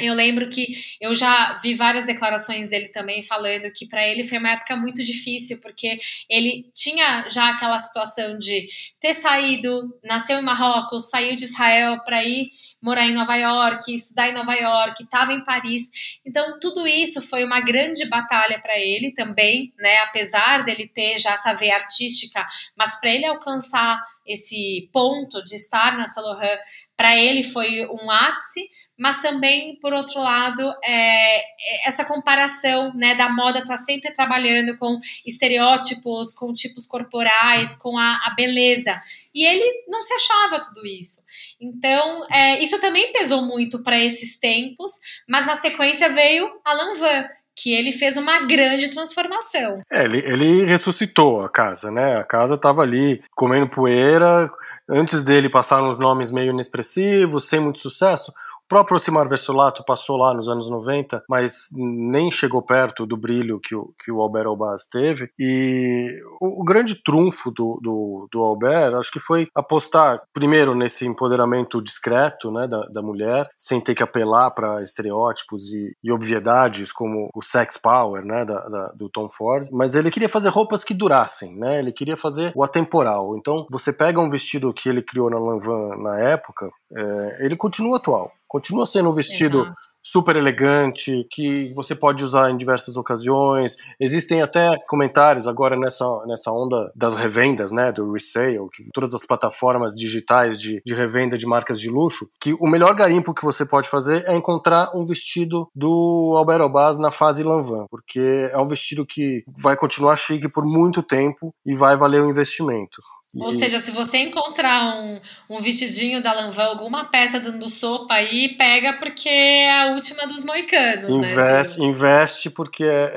Eu 0.00 0.14
lembro 0.14 0.48
que 0.48 0.68
eu 1.00 1.12
já 1.12 1.58
vi 1.60 1.74
várias 1.74 2.06
declarações 2.06 2.68
dele 2.68 2.88
também 2.88 3.20
falando 3.20 3.72
que 3.72 3.86
para 3.88 4.06
ele 4.06 4.22
foi 4.22 4.38
uma 4.38 4.52
época 4.52 4.76
muito 4.76 5.02
difícil, 5.04 5.60
porque 5.60 5.98
ele 6.30 6.70
tinha 6.72 7.28
já 7.28 7.50
aquela 7.50 7.80
situação 7.80 8.38
de 8.38 8.68
ter 9.00 9.12
saído, 9.12 9.98
nasceu 10.04 10.38
em 10.38 10.42
Marrocos, 10.42 11.10
saiu 11.10 11.34
de 11.34 11.44
Israel 11.44 12.00
para 12.04 12.24
ir 12.24 12.48
morar 12.80 13.06
em 13.06 13.12
Nova 13.12 13.34
York, 13.34 13.92
estudar 13.92 14.28
em 14.28 14.34
Nova 14.34 14.54
York, 14.54 15.02
estava 15.02 15.32
em 15.32 15.44
Paris. 15.44 16.20
Então, 16.24 16.60
tudo 16.60 16.86
isso 16.86 17.20
foi 17.20 17.44
uma 17.44 17.60
grande 17.60 18.06
batalha 18.06 18.60
para 18.60 18.78
ele 18.78 19.12
também, 19.12 19.72
né? 19.78 19.98
Apesar 20.02 20.64
dele 20.64 20.86
ter 20.86 21.18
já 21.18 21.32
essa 21.32 21.54
veia 21.54 21.74
artística, 21.74 22.46
mas 22.76 23.00
para 23.00 23.10
ele 23.10 23.26
alcançar 23.26 24.00
esse 24.24 24.88
ponto 24.92 25.42
de 25.42 25.56
estar 25.56 25.96
na 25.96 26.04
Laurent, 26.22 26.60
para 26.98 27.16
ele 27.16 27.44
foi 27.44 27.86
um 27.86 28.10
ápice, 28.10 28.68
mas 28.98 29.22
também, 29.22 29.78
por 29.80 29.92
outro 29.92 30.20
lado, 30.20 30.68
é, 30.82 31.38
é 31.38 31.42
essa 31.86 32.04
comparação 32.04 32.92
né, 32.92 33.14
da 33.14 33.28
moda 33.28 33.64
tá 33.64 33.76
sempre 33.76 34.12
trabalhando 34.12 34.76
com 34.76 34.98
estereótipos, 35.24 36.34
com 36.34 36.52
tipos 36.52 36.88
corporais, 36.88 37.76
com 37.76 37.96
a, 37.96 38.20
a 38.26 38.34
beleza. 38.36 39.00
E 39.32 39.46
ele 39.46 39.84
não 39.86 40.02
se 40.02 40.12
achava 40.12 40.60
tudo 40.60 40.84
isso. 40.84 41.22
Então, 41.60 42.26
é, 42.32 42.60
isso 42.60 42.80
também 42.80 43.12
pesou 43.12 43.42
muito 43.42 43.80
para 43.84 43.96
esses 44.04 44.40
tempos, 44.40 44.90
mas 45.28 45.46
na 45.46 45.54
sequência 45.54 46.08
veio 46.08 46.50
Alan 46.64 46.94
Van, 46.96 47.28
que 47.54 47.72
ele 47.72 47.92
fez 47.92 48.16
uma 48.16 48.40
grande 48.46 48.88
transformação. 48.88 49.82
É, 49.90 50.04
ele, 50.04 50.18
ele 50.18 50.64
ressuscitou 50.64 51.44
a 51.44 51.48
casa, 51.48 51.90
né? 51.90 52.16
A 52.16 52.24
casa 52.24 52.54
estava 52.54 52.82
ali 52.82 53.22
comendo 53.36 53.68
poeira, 53.68 54.50
Antes 54.88 55.22
dele 55.22 55.50
passaram 55.50 55.90
uns 55.90 55.98
nomes 55.98 56.30
meio 56.30 56.50
inexpressivos, 56.50 57.48
sem 57.48 57.60
muito 57.60 57.78
sucesso 57.78 58.32
próprio 58.68 58.96
Ocimar 58.96 59.28
Versolato 59.28 59.84
passou 59.84 60.16
lá 60.16 60.34
nos 60.34 60.48
anos 60.48 60.70
90, 60.70 61.24
mas 61.28 61.68
nem 61.72 62.30
chegou 62.30 62.62
perto 62.62 63.06
do 63.06 63.16
brilho 63.16 63.58
que 63.60 63.74
o, 63.74 63.92
que 64.04 64.12
o 64.12 64.20
Albert 64.20 64.46
Albaz 64.46 64.86
teve. 64.86 65.30
E 65.38 66.20
o, 66.40 66.60
o 66.60 66.64
grande 66.64 67.02
trunfo 67.02 67.50
do, 67.50 67.78
do, 67.82 68.28
do, 68.30 68.42
Albert, 68.42 68.94
acho 68.94 69.10
que 69.10 69.18
foi 69.18 69.48
apostar, 69.54 70.22
primeiro, 70.32 70.74
nesse 70.74 71.06
empoderamento 71.06 71.82
discreto 71.82 72.50
né, 72.50 72.66
da, 72.66 72.82
da 72.86 73.02
mulher, 73.02 73.48
sem 73.56 73.80
ter 73.80 73.94
que 73.94 74.02
apelar 74.02 74.50
para 74.50 74.82
estereótipos 74.82 75.72
e, 75.72 75.96
e, 76.04 76.12
obviedades 76.12 76.92
como 76.92 77.30
o 77.34 77.42
sex 77.42 77.78
power 77.78 78.24
né, 78.24 78.44
da, 78.44 78.68
da, 78.68 78.86
do 78.94 79.08
Tom 79.08 79.28
Ford, 79.28 79.66
mas 79.72 79.94
ele 79.94 80.10
queria 80.10 80.28
fazer 80.28 80.50
roupas 80.50 80.84
que 80.84 80.94
durassem, 80.94 81.56
né, 81.56 81.78
ele 81.78 81.92
queria 81.92 82.16
fazer 82.16 82.52
o 82.54 82.62
atemporal. 82.62 83.36
Então, 83.36 83.66
você 83.70 83.92
pega 83.92 84.20
um 84.20 84.28
vestido 84.28 84.72
que 84.72 84.88
ele 84.88 85.02
criou 85.02 85.30
na 85.30 85.38
Lanvin 85.38 86.02
na 86.02 86.18
época, 86.18 86.70
é, 86.94 87.44
ele 87.44 87.56
continua 87.56 87.98
atual. 87.98 88.32
Continua 88.46 88.86
sendo 88.86 89.10
um 89.10 89.14
vestido 89.14 89.60
Exato. 89.60 89.76
super 90.02 90.34
elegante, 90.34 91.26
que 91.30 91.70
você 91.74 91.94
pode 91.94 92.24
usar 92.24 92.50
em 92.50 92.56
diversas 92.56 92.96
ocasiões. 92.96 93.76
Existem 94.00 94.40
até 94.40 94.78
comentários 94.88 95.46
agora 95.46 95.76
nessa, 95.76 96.06
nessa 96.26 96.50
onda 96.50 96.90
das 96.96 97.14
revendas, 97.14 97.70
né, 97.70 97.92
do 97.92 98.10
resale, 98.10 98.58
que 98.72 98.88
todas 98.94 99.12
as 99.12 99.26
plataformas 99.26 99.94
digitais 99.94 100.58
de, 100.58 100.80
de 100.84 100.94
revenda 100.94 101.36
de 101.36 101.46
marcas 101.46 101.78
de 101.78 101.90
luxo, 101.90 102.26
que 102.40 102.54
o 102.54 102.66
melhor 102.66 102.94
garimpo 102.94 103.34
que 103.34 103.44
você 103.44 103.66
pode 103.66 103.86
fazer 103.86 104.24
é 104.26 104.34
encontrar 104.34 104.92
um 104.96 105.04
vestido 105.04 105.68
do 105.74 106.32
Albert 106.38 106.62
Obaz 106.62 106.96
na 106.96 107.10
fase 107.10 107.42
Lanvin, 107.42 107.84
porque 107.90 108.48
é 108.50 108.56
um 108.56 108.66
vestido 108.66 109.04
que 109.04 109.44
vai 109.62 109.76
continuar 109.76 110.16
chique 110.16 110.48
por 110.48 110.64
muito 110.64 111.02
tempo 111.02 111.54
e 111.66 111.76
vai 111.76 111.96
valer 111.96 112.22
o 112.22 112.30
investimento. 112.30 113.02
Ou 113.36 113.52
seja, 113.52 113.78
se 113.78 113.90
você 113.90 114.18
encontrar 114.18 114.96
um, 114.96 115.20
um 115.50 115.60
vestidinho 115.60 116.22
da 116.22 116.32
Lanvin, 116.32 116.62
alguma 116.62 117.04
peça 117.04 117.38
dando 117.38 117.68
sopa 117.68 118.14
aí, 118.14 118.56
pega 118.56 118.94
porque 118.94 119.28
é 119.28 119.82
a 119.82 119.86
última 119.92 120.26
dos 120.26 120.44
moicanos, 120.44 121.10
né, 121.10 121.32
investe, 121.32 121.78
né? 121.78 121.86
Investe 121.86 122.50
porque 122.50 122.84
é, 122.84 123.12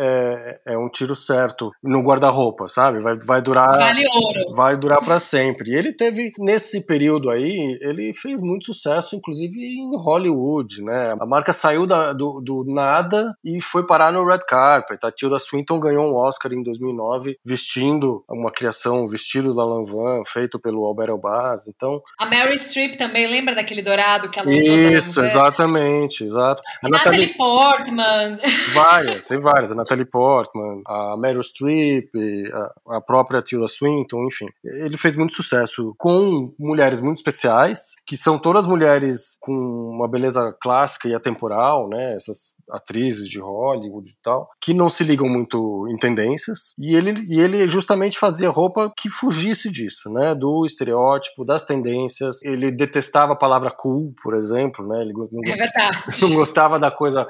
é, 0.66 0.74
é, 0.74 0.78
um 0.78 0.90
tiro 0.90 1.16
certo 1.16 1.72
no 1.82 2.02
guarda-roupa, 2.02 2.68
sabe? 2.68 3.00
Vai, 3.00 3.18
vai 3.20 3.42
durar... 3.42 3.78
Vale 3.78 4.04
ouro. 4.14 4.54
Vai 4.54 4.76
durar 4.76 5.00
para 5.00 5.18
sempre. 5.18 5.72
E 5.72 5.76
ele 5.76 5.94
teve, 5.94 6.32
nesse 6.40 6.86
período 6.86 7.30
aí, 7.30 7.80
ele 7.82 8.14
fez 8.14 8.42
muito 8.42 8.66
sucesso, 8.66 9.16
inclusive 9.16 9.58
em 9.60 9.96
Hollywood, 9.98 10.84
né? 10.84 11.16
A 11.22 11.26
marca 11.26 11.54
saiu 11.54 11.88
da, 11.88 12.12
do, 12.12 12.42
do 12.42 12.66
nada 12.68 13.34
e 13.46 13.62
foi 13.62 13.86
parar 13.86 14.12
no 14.12 14.26
red 14.26 14.40
carpet. 14.40 15.00
A 15.04 15.12
Tilda 15.12 15.40
Swinton 15.40 15.80
ganhou 15.80 16.06
um 16.06 16.16
Oscar 16.16 16.52
em 16.52 16.62
2009 16.62 17.38
vestindo 17.46 18.26
uma 18.30 18.52
criação, 18.52 19.06
um 19.06 19.08
vestido 19.08 19.56
da 19.56 19.64
Lanvin 19.64 20.01
feito 20.26 20.60
pelo 20.60 20.86
Albert 20.86 21.10
Elbaz, 21.10 21.68
então... 21.68 22.02
A 22.20 22.26
Mary 22.26 22.58
Streep 22.58 22.96
também, 22.96 23.28
lembra 23.28 23.56
daquele 23.56 23.82
dourado 23.82 24.30
que 24.30 24.40
ela 24.40 24.50
usou? 24.50 24.60
Isso, 24.60 25.22
exatamente, 25.22 26.24
exato. 26.24 26.62
A 26.84 26.90
Natalie... 26.90 27.28
Natalie 27.28 27.38
Portman. 27.38 28.40
Várias, 28.74 29.26
tem 29.26 29.40
várias. 29.40 29.72
A 29.72 29.76
Natalie 29.76 30.06
Portman, 30.06 30.82
a 30.86 31.16
Meryl 31.18 31.42
Streep, 31.42 32.10
a, 32.54 32.98
a 32.98 33.02
própria 33.02 33.42
Tilda 33.42 33.68
Swinton, 33.68 34.28
enfim. 34.28 34.48
Ele 34.64 34.98
fez 34.98 35.16
muito 35.16 35.34
sucesso 35.34 35.94
com 35.98 36.54
mulheres 36.60 37.02
muito 37.02 37.18
especiais, 37.18 37.96
que 38.06 38.16
são 38.16 38.40
todas 38.40 38.68
mulheres 38.68 39.38
com 39.40 39.54
uma 39.54 40.08
beleza 40.08 40.56
clássica 40.62 41.08
e 41.08 41.16
atemporal, 41.16 41.90
né? 41.90 42.16
Essas 42.16 42.56
atrizes 42.72 43.28
de 43.28 43.40
Hollywood 43.40 44.10
e 44.10 44.22
tal, 44.22 44.50
que 44.62 44.74
não 44.74 44.90
se 44.90 45.04
ligam 45.04 45.28
muito 45.28 45.88
em 45.90 45.98
tendências, 45.98 46.74
e 46.80 46.96
ele, 46.96 47.14
e 47.30 47.40
ele 47.40 47.68
justamente 47.68 48.18
fazia 48.18 48.50
roupa 48.50 48.92
que 48.98 49.10
fugisse 49.10 49.70
disso, 49.70 50.10
né, 50.10 50.34
do 50.36 50.66
estereótipo, 50.66 51.46
das 51.46 51.64
tendências, 51.64 52.42
ele 52.44 52.72
detestava 52.72 53.34
a 53.34 53.38
palavra 53.38 53.72
cool, 53.72 54.14
por 54.22 54.36
exemplo, 54.36 54.88
né, 54.88 55.02
ele 55.02 55.14
não, 55.14 55.42
é 55.46 55.54
verdade. 55.54 55.98
não 56.22 56.34
gostava 56.34 56.80
da 56.80 56.92
coisa 56.92 57.28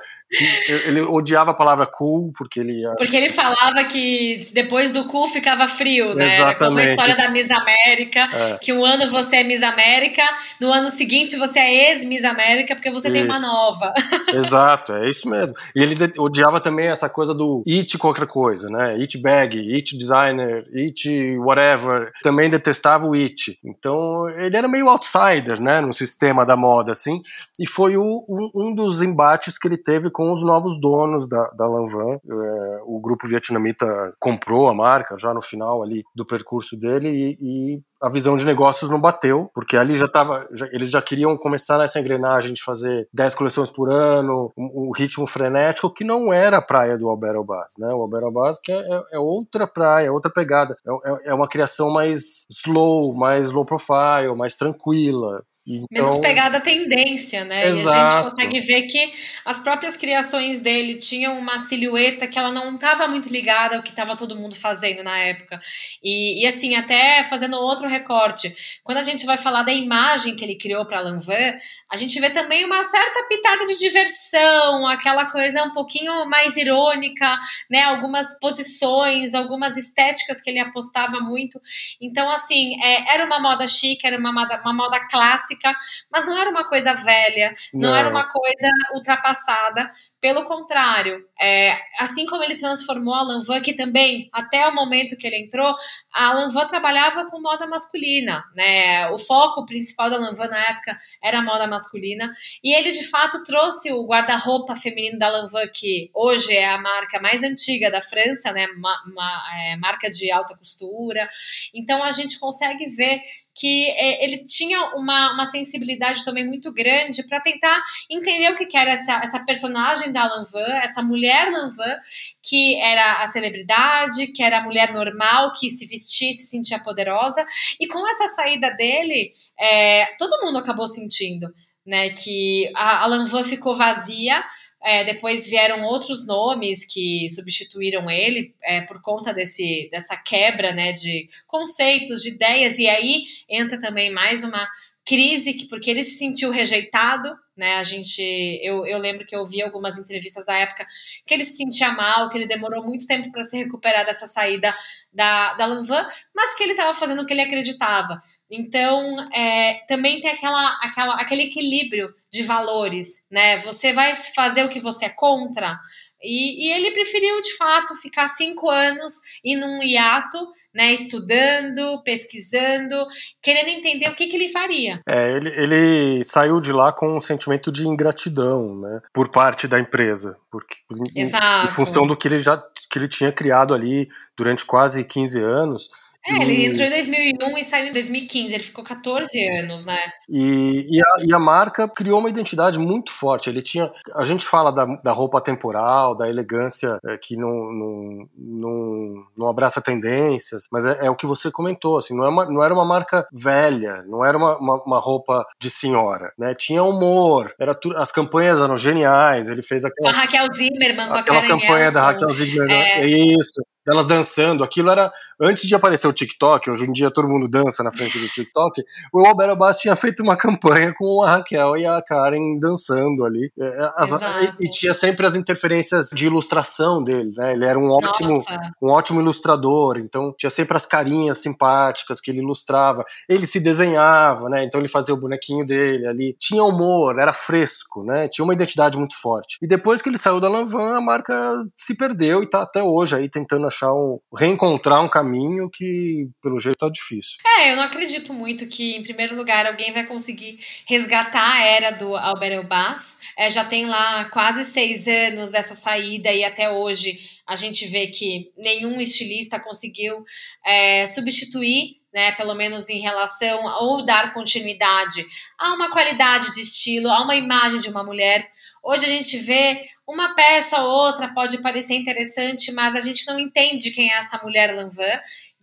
ele 0.88 1.02
odiava 1.02 1.52
a 1.52 1.54
palavra 1.54 1.86
cool 1.86 2.32
porque 2.38 2.62
ele 2.62 2.84
porque 2.98 3.18
ele 3.18 3.30
falava 3.30 3.84
que 3.84 4.40
depois 4.54 4.94
do 4.94 5.06
cool 5.06 5.28
ficava 5.28 5.68
frio, 5.68 6.16
né? 6.16 6.36
Exatamente. 6.36 6.68
Como 6.68 6.80
a 6.80 6.86
história 6.86 7.16
da 7.18 7.30
Miss 7.30 7.52
América, 7.52 8.30
é. 8.34 8.58
que 8.58 8.72
um 8.72 8.86
ano 8.86 9.12
você 9.12 9.38
é 9.38 9.44
Miss 9.44 9.62
América, 9.62 10.24
no 10.60 10.72
ano 10.72 10.90
seguinte 10.90 11.36
você 11.36 11.60
é 11.60 11.92
ex-Miss 11.92 12.24
América 12.24 12.76
porque 12.76 12.90
você 12.90 13.10
isso. 13.10 13.18
tem 13.18 13.26
uma 13.26 13.40
nova. 13.40 13.94
Exato, 14.34 14.94
é 14.94 15.10
isso 15.10 15.28
mesmo. 15.32 15.56
E 15.76 15.82
ele 15.82 15.96
odiava 16.18 16.60
também 16.62 16.88
essa 16.88 17.10
coisa 17.10 17.34
do 17.34 17.64
it 17.68 17.98
qualquer 17.98 18.28
coisa, 18.28 18.70
né? 18.70 18.94
It 18.94 19.18
bag, 19.22 19.58
it 19.74 19.98
designer, 19.98 20.66
it 20.74 21.38
whatever. 21.38 22.12
Também 22.24 22.50
detestava 22.50 23.06
o 23.06 23.14
it. 23.14 23.58
Então 23.66 24.30
ele 24.30 24.56
era 24.56 24.68
meio 24.68 24.90
outsider, 24.90 25.62
né? 25.62 25.82
No 25.82 25.94
sistema 25.94 26.46
da 26.46 26.56
moda, 26.56 26.92
assim. 26.92 27.22
E 27.60 27.68
foi 27.68 27.98
o, 27.98 28.26
um, 28.56 28.74
dos 28.74 29.02
embates 29.02 29.58
que 29.58 29.68
ele 29.68 29.78
teve 29.78 30.10
com 30.10 30.22
com 30.22 30.32
os 30.32 30.44
novos 30.44 30.80
donos 30.80 31.28
da, 31.28 31.50
da 31.58 31.68
Lanvin. 31.68 32.14
É, 32.14 32.82
o 32.86 33.02
grupo 33.02 33.28
vietnamita 33.28 33.86
comprou 34.20 34.70
a 34.70 34.74
marca 34.74 35.18
já 35.18 35.34
no 35.34 35.42
final 35.42 35.82
ali 35.82 36.04
do 36.16 36.24
percurso 36.24 36.78
dele 36.78 37.10
e, 37.10 37.38
e 37.42 37.82
a 38.02 38.10
visão 38.10 38.36
de 38.36 38.46
negócios 38.46 38.90
não 38.90 39.00
bateu, 39.00 39.50
porque 39.54 39.78
ali 39.78 39.94
já 39.96 40.06
estava, 40.06 40.48
eles 40.72 40.90
já 40.90 41.02
queriam 41.02 41.38
começar 41.38 41.78
nessa 41.78 42.00
engrenagem 42.00 42.54
de 42.54 42.64
fazer 42.64 43.08
10 43.14 43.36
coleções 43.36 43.70
por 43.70 43.90
ano, 43.92 44.52
um, 44.58 44.88
um 44.88 44.90
ritmo 44.96 45.28
frenético 45.28 45.94
que 45.94 46.04
não 46.04 46.34
era 46.34 46.58
a 46.58 46.62
praia 46.62 46.98
do 46.98 47.10
Albert 47.10 47.36
Elbaz, 47.36 47.74
né? 47.78 47.88
O 47.94 48.02
Albert 48.02 48.24
Elbaz 48.24 48.60
que 48.60 48.72
é, 48.72 48.80
é, 48.80 49.04
é, 49.14 49.20
outra 49.20 49.68
praia, 49.68 50.08
é 50.08 50.12
outra 50.12 50.32
pegada, 50.32 50.76
é, 50.86 50.92
é, 50.92 51.30
é 51.30 51.34
uma 51.34 51.48
criação 51.48 51.92
mais 51.92 52.46
slow, 52.50 53.14
mais 53.14 53.52
low 53.52 53.66
profile, 53.66 54.36
mais 54.36 54.56
tranquila, 54.56 55.44
então, 55.66 55.86
Menos 55.92 56.18
pegada 56.18 56.60
tendência, 56.60 57.46
né? 57.46 57.68
Exato. 57.68 57.88
E 57.88 57.92
a 57.92 58.08
gente 58.08 58.24
consegue 58.24 58.60
ver 58.62 58.82
que 58.84 59.14
as 59.46 59.60
próprias 59.60 59.96
criações 59.96 60.60
dele 60.60 60.96
tinham 60.96 61.38
uma 61.38 61.60
silhueta 61.60 62.28
que 62.28 62.40
ela 62.40 62.52
não 62.52 62.74
estava 62.74 63.08
muito 63.08 63.30
ligada 63.30 63.76
ao 63.78 63.84
que 63.84 63.90
estava 63.90 64.16
todo 64.16 64.36
mundo 64.36 64.56
fazendo 64.56 65.04
na 65.04 65.16
época. 65.20 65.60
E, 66.04 66.44
e, 66.44 66.48
assim, 66.48 66.76
até 66.76 67.24
fazendo 67.26 67.58
outro 67.58 67.88
recorte, 67.88 68.52
quando 68.84 68.98
a 68.98 69.04
gente 69.04 69.24
vai 69.24 69.38
falar 69.38 69.62
da 69.62 69.72
imagem 69.72 70.36
que 70.36 70.44
ele 70.44 70.56
criou 70.56 70.84
para 70.84 71.00
Lanvin, 71.00 71.54
a 71.92 71.96
gente 71.96 72.20
vê 72.20 72.32
também 72.32 72.66
uma 72.66 72.84
certa 72.84 73.24
pitada 73.30 73.64
de 73.68 73.78
diversão, 73.78 74.88
aquela 74.88 75.26
coisa 75.26 75.64
um 75.64 75.72
pouquinho 75.72 76.26
mais 76.28 76.58
irônica, 76.58 77.38
né? 77.70 77.84
Algumas 77.84 78.40
posições, 78.40 79.36
algumas 79.36 79.78
estéticas 79.78 80.42
que 80.42 80.50
ele 80.50 80.60
apostava 80.60 81.20
muito. 81.20 81.60
Então, 82.02 82.32
assim, 82.32 82.82
é, 82.84 83.14
era 83.14 83.26
uma 83.26 83.40
moda 83.40 83.68
chique, 83.68 84.08
era 84.08 84.18
uma 84.18 84.34
moda, 84.34 84.60
uma 84.62 84.74
moda 84.74 85.00
clássica 85.08 85.51
clássica, 85.52 85.76
mas 86.12 86.26
não 86.26 86.38
era 86.38 86.50
uma 86.50 86.68
coisa 86.68 86.94
velha, 86.94 87.54
não, 87.74 87.90
não 87.90 87.96
era 87.96 88.10
uma 88.10 88.32
coisa 88.32 88.68
ultrapassada. 88.94 89.90
Pelo 90.20 90.46
contrário, 90.46 91.26
é, 91.42 91.76
assim 91.98 92.28
como 92.28 92.44
ele 92.44 92.58
transformou 92.58 93.14
a 93.14 93.24
Lanvin, 93.24 93.62
que 93.62 93.74
também, 93.74 94.30
até 94.32 94.68
o 94.68 94.76
momento 94.76 95.18
que 95.18 95.26
ele 95.26 95.38
entrou, 95.38 95.76
a 96.14 96.32
Lanvin 96.34 96.68
trabalhava 96.68 97.26
com 97.30 97.42
moda 97.42 97.66
masculina, 97.66 98.44
né? 98.56 99.10
O 99.10 99.18
foco 99.18 99.66
principal 99.66 100.10
da 100.10 100.18
Lanvin 100.18 100.48
na 100.48 100.64
época 100.70 100.98
era 101.24 101.40
a 101.40 101.42
moda 101.42 101.66
masculina, 101.68 102.32
e 102.64 102.76
ele 102.76 102.92
de 102.92 103.04
fato 103.10 103.44
trouxe 103.44 103.92
o 103.92 104.06
guarda-roupa 104.06 104.76
feminino 104.76 105.18
da 105.18 105.30
Lanvin, 105.30 105.72
que 105.74 106.12
hoje 106.14 106.56
é 106.56 106.70
a 106.70 106.78
marca 106.78 107.20
mais 107.20 107.44
antiga 107.44 107.90
da 107.90 108.02
França, 108.02 108.52
né? 108.52 108.68
Uma, 108.78 109.04
uma 109.08 109.44
é, 109.56 109.76
marca 109.78 110.10
de 110.10 110.32
alta 110.32 110.56
costura. 110.56 111.28
Então 111.74 112.04
a 112.04 112.12
gente 112.12 112.40
consegue 112.40 112.86
ver 112.88 113.22
que 113.54 113.90
é, 113.90 114.24
ele 114.24 114.44
tinha 114.46 114.96
uma, 114.96 115.34
uma 115.34 115.46
sensibilidade 115.46 116.24
também 116.24 116.46
muito 116.46 116.72
grande 116.72 117.24
para 117.28 117.42
tentar 117.42 117.84
entender 118.10 118.52
o 118.52 118.56
que, 118.56 118.66
que 118.66 118.78
era 118.78 118.92
essa, 118.92 119.22
essa 119.24 119.40
personagem 119.46 120.12
da 120.12 120.26
Lanvin, 120.26 120.72
essa 120.82 121.02
mulher 121.02 121.52
Lanvin, 121.52 121.96
que 122.42 122.76
era 122.80 123.22
a 123.22 123.28
celebridade, 123.28 124.28
que 124.28 124.42
era 124.44 124.60
a 124.60 124.64
mulher 124.64 124.94
normal, 124.94 125.54
que 125.54 125.70
se 125.70 125.86
vestia 125.86 126.34
se 126.34 126.48
sentia 126.48 126.80
poderosa. 126.80 127.46
E 127.80 127.88
com 127.88 128.08
essa 128.08 128.28
saída 128.30 128.72
dele, 128.72 129.32
é, 129.60 130.16
todo 130.18 130.44
mundo 130.46 130.58
acabou 130.58 130.88
sentindo 130.88 131.54
né, 131.86 132.10
que 132.10 132.72
a, 132.76 133.04
a 133.04 133.06
Lanvin 133.06 133.44
ficou 133.44 133.76
vazia, 133.76 134.44
é, 134.84 135.04
depois 135.04 135.48
vieram 135.48 135.84
outros 135.84 136.26
nomes 136.26 136.86
que 136.86 137.30
substituíram 137.30 138.10
ele 138.10 138.56
é, 138.64 138.82
por 138.82 139.02
conta 139.02 139.34
desse, 139.34 139.90
dessa 139.92 140.18
quebra 140.18 140.74
né, 140.74 140.92
de 140.92 141.28
conceitos, 141.48 142.22
de 142.22 142.30
ideias, 142.30 142.80
e 142.80 142.88
aí 142.88 143.24
entra 143.50 143.80
também 143.80 144.12
mais 144.12 144.44
uma 144.44 144.68
crise, 145.06 145.68
porque 145.68 145.90
ele 145.90 146.04
se 146.04 146.18
sentiu 146.18 146.52
rejeitado, 146.52 147.30
né? 147.58 147.76
A 147.78 147.84
gente, 147.84 148.22
eu, 148.64 148.86
eu 148.86 148.98
lembro 149.00 149.26
que 149.26 149.36
eu 149.36 149.46
vi 149.46 149.62
algumas 149.62 149.98
entrevistas 149.98 150.46
da 150.46 150.58
época 150.58 150.86
que 151.26 151.34
ele 151.34 151.44
se 151.44 151.58
sentia 151.58 151.92
mal, 151.92 152.30
que 152.30 152.38
ele 152.38 152.48
demorou 152.48 152.84
muito 152.84 153.06
tempo 153.06 153.32
para 153.32 153.44
se 153.44 153.58
recuperar 153.58 154.06
dessa 154.06 154.28
saída 154.28 154.74
da, 155.12 155.54
da 155.56 155.66
Lanvin, 155.66 156.06
mas 156.34 156.56
que 156.56 156.64
ele 156.64 156.72
estava 156.72 156.94
fazendo 156.94 157.22
o 157.22 157.26
que 157.26 157.34
ele 157.34 157.42
acreditava. 157.42 158.22
Então, 158.52 159.16
é, 159.34 159.86
também 159.88 160.20
tem 160.20 160.30
aquela, 160.30 160.78
aquela, 160.82 161.16
aquele 161.16 161.44
equilíbrio 161.44 162.14
de 162.30 162.44
valores, 162.44 163.26
né? 163.32 163.60
Você 163.60 163.94
vai 163.94 164.14
fazer 164.14 164.66
o 164.66 164.70
que 164.70 164.80
você 164.80 165.06
é 165.06 165.10
contra, 165.10 165.80
e, 166.24 166.68
e, 166.68 166.72
ele 166.72 166.92
preferiu, 166.92 167.42
de 167.42 167.58
fato, 167.58 167.96
ficar 167.96 168.28
cinco 168.28 168.70
anos 168.70 169.14
em 169.44 169.58
um 169.64 169.82
hiato, 169.82 170.38
né, 170.74 170.94
estudando, 170.94 172.02
pesquisando, 172.04 173.08
querendo 173.42 173.70
entender 173.70 174.08
o 174.08 174.16
que, 174.16 174.28
que 174.28 174.36
ele 174.36 174.50
faria. 174.50 175.02
É, 175.08 175.32
ele, 175.32 175.50
ele 175.50 176.24
saiu 176.24 176.60
de 176.60 176.72
lá 176.72 176.92
com 176.92 177.18
um 177.18 177.22
sentimento 177.22 177.72
de 177.72 177.88
ingratidão, 177.88 178.80
né, 178.80 179.00
por 179.12 179.30
parte 179.32 179.68
da 179.68 179.80
empresa, 179.80 180.38
porque 180.52 180.76
em, 181.16 181.24
em 181.26 181.68
função 181.68 182.06
do 182.06 182.16
que 182.16 182.28
ele 182.28 182.38
já 182.38 182.62
que 182.90 183.00
ele 183.00 183.08
tinha 183.08 183.32
criado 183.32 183.74
ali 183.74 184.08
durante 184.38 184.66
quase 184.66 185.04
15 185.04 185.40
anos, 185.40 185.90
é, 186.26 186.44
ele 186.44 186.66
entrou 186.68 186.86
em 186.86 186.90
2001 186.90 187.58
e 187.58 187.64
saiu 187.64 187.88
em 187.88 187.92
2015, 187.92 188.54
ele 188.54 188.64
ficou 188.64 188.84
14 188.84 189.44
anos, 189.60 189.86
né? 189.86 189.98
E, 190.30 190.86
e, 190.88 191.02
a, 191.02 191.26
e 191.28 191.34
a 191.34 191.40
marca 191.40 191.90
criou 191.90 192.20
uma 192.20 192.30
identidade 192.30 192.78
muito 192.78 193.12
forte. 193.12 193.50
Ele 193.50 193.62
tinha. 193.62 193.92
A 194.14 194.24
gente 194.24 194.46
fala 194.46 194.72
da, 194.72 194.86
da 195.04 195.12
roupa 195.12 195.42
temporal, 195.42 196.16
da 196.16 196.30
elegância 196.30 197.00
é, 197.06 197.18
que 197.18 197.36
não, 197.36 197.50
não, 197.50 198.30
não, 198.38 199.26
não, 199.38 199.50
abraça 199.50 199.82
tendências, 199.82 200.68
mas 200.72 200.86
é, 200.86 201.08
é, 201.08 201.10
o 201.10 201.16
que 201.16 201.26
você 201.26 201.50
comentou, 201.50 201.98
assim, 201.98 202.16
não, 202.16 202.24
é 202.24 202.30
uma, 202.30 202.46
não 202.46 202.64
era 202.64 202.74
uma 202.74 202.86
marca 202.86 203.26
velha, 203.34 204.04
não 204.08 204.24
era 204.24 204.38
uma, 204.38 204.58
uma, 204.58 204.84
uma 204.84 205.00
roupa 205.00 205.44
de 205.60 205.72
senhora, 205.72 206.32
né? 206.38 206.54
Tinha 206.54 206.84
humor, 206.84 207.52
era 207.60 207.74
tu, 207.74 207.98
as 207.98 208.12
campanhas 208.12 208.62
eram 208.62 208.78
geniais, 208.78 209.50
ele 209.50 209.64
fez 209.64 209.84
aquela. 209.84 210.10
A 210.12 210.14
Raquel 210.14 210.46
Zimmerman 210.54 211.08
com 211.08 211.16
aquela 211.16 211.48
campanha 211.48 211.92
da 211.92 212.06
Raquel 212.06 212.30
Zimmerman, 212.30 212.78
é... 212.78 213.08
isso 213.08 213.62
delas 213.86 214.06
dançando. 214.06 214.64
Aquilo 214.64 214.90
era 214.90 215.12
antes 215.40 215.68
de 215.68 215.76
aparecer 215.76 216.08
o 216.08 216.14
TikTok. 216.14 216.70
Hoje 216.70 216.86
em 216.86 216.92
dia 216.92 217.12
todo 217.12 217.28
mundo 217.28 217.48
dança 217.48 217.84
na 217.84 217.92
frente 217.92 218.20
do 218.20 218.28
TikTok. 218.28 218.84
O 219.14 219.26
Alberto 219.26 219.56
Bass 219.56 219.80
tinha 219.80 219.96
feito 219.96 220.22
uma 220.22 220.38
campanha 220.38 220.94
com 220.96 221.22
a 221.24 221.32
Raquel 221.38 221.78
e 221.78 221.86
a 221.86 222.02
Karen 222.02 222.60
dançando 222.60 223.26
ali. 223.26 223.52
É, 223.60 223.66
é, 223.66 223.92
as, 223.98 224.12
e, 224.12 224.66
e, 224.66 224.70
tinha 224.70 224.94
sempre 224.94 225.26
as 225.26 225.36
interferências 225.36 226.10
de 226.14 226.26
ilustração 226.26 227.04
dele, 227.04 227.34
né? 227.36 227.54
Ele 227.54 227.66
era 227.66 227.78
um 227.78 227.90
ótimo, 227.90 228.44
um 228.82 228.90
ótimo 228.90 229.20
ilustrador. 229.20 229.98
Então 229.98 230.34
tinha 230.38 230.50
sempre 230.50 230.78
as 230.78 230.86
carinhas 230.86 231.38
simpáticas 231.38 232.22
que 232.22 232.32
ele 232.32 232.40
ilustrava. 232.40 233.04
Ele 233.28 233.46
se 233.46 233.60
desenhava, 233.60 234.50
né? 234.50 234.64
Então 234.64 234.80
ele 234.80 234.88
fazia 234.88 235.14
o 235.14 235.20
bonequinho 235.20 235.66
dele 235.66 236.06
ali. 236.08 236.36
Tinha 236.40 236.64
humor, 236.64 237.20
era 237.20 237.34
fresco, 237.34 238.04
né? 238.04 238.28
Tinha 238.28 238.44
uma 238.44 238.54
identidade 238.54 238.98
muito 238.98 239.20
forte. 239.20 239.58
E 239.62 239.68
depois 239.68 240.02
que 240.02 240.10
ele 240.10 240.18
saiu 240.18 240.40
da 240.40 240.50
Lanvin, 240.50 240.94
a 240.94 241.02
marca 241.02 241.34
se 241.76 241.96
perdeu 241.96 242.44
e 242.44 242.50
tá 242.50 242.62
até 242.62 242.84
hoje 242.84 243.16
aí 243.16 243.30
tentando 243.30 243.71
achar 243.72 243.92
reencontrar 244.38 245.04
um 245.04 245.10
caminho 245.10 245.70
que, 245.70 246.30
pelo 246.42 246.60
jeito, 246.60 246.78
tá 246.78 246.90
difícil. 246.90 247.38
É, 247.58 247.72
eu 247.72 247.76
não 247.76 247.84
acredito 247.84 248.34
muito 248.34 248.68
que, 248.68 248.96
em 248.96 249.04
primeiro 249.04 249.36
lugar, 249.36 249.66
alguém 249.66 249.92
vai 249.92 250.06
conseguir 250.06 250.60
resgatar 250.86 251.54
a 251.54 251.66
era 251.66 251.92
do 251.92 252.16
Albert 252.16 252.54
Elbaz. 252.54 253.20
É, 253.38 253.50
já 253.50 253.64
tem 253.64 253.86
lá 253.86 254.26
quase 254.26 254.66
seis 254.66 255.08
anos 255.08 255.52
dessa 255.52 255.74
saída 255.74 256.32
e 256.32 256.44
até 256.44 256.70
hoje 256.70 257.18
a 257.48 257.56
gente 257.56 257.88
vê 257.88 258.08
que 258.08 258.52
nenhum 258.58 259.00
estilista 259.00 259.60
conseguiu 259.60 260.24
é, 260.66 261.08
substituir 261.08 262.01
né, 262.14 262.32
pelo 262.34 262.54
menos 262.54 262.90
em 262.90 263.00
relação 263.00 263.66
ou 263.82 264.04
dar 264.04 264.34
continuidade 264.34 265.26
a 265.58 265.74
uma 265.74 265.90
qualidade 265.90 266.54
de 266.54 266.62
estilo, 266.62 267.10
a 267.10 267.22
uma 267.22 267.36
imagem 267.36 267.80
de 267.80 267.90
uma 267.90 268.04
mulher. 268.04 268.50
Hoje 268.84 269.06
a 269.06 269.10
gente 269.10 269.38
vê 269.38 269.86
uma 270.08 270.36
peça 270.36 270.82
ou 270.82 270.90
outra 270.90 271.34
pode 271.34 271.62
parecer 271.62 271.96
interessante, 271.96 272.72
mas 272.72 272.96
a 272.96 273.00
gente 273.00 273.26
não 273.28 273.40
entende 273.40 273.92
quem 273.92 274.12
é 274.12 274.18
essa 274.18 274.40
mulher 274.44 274.76
Lanvin. 274.76 275.04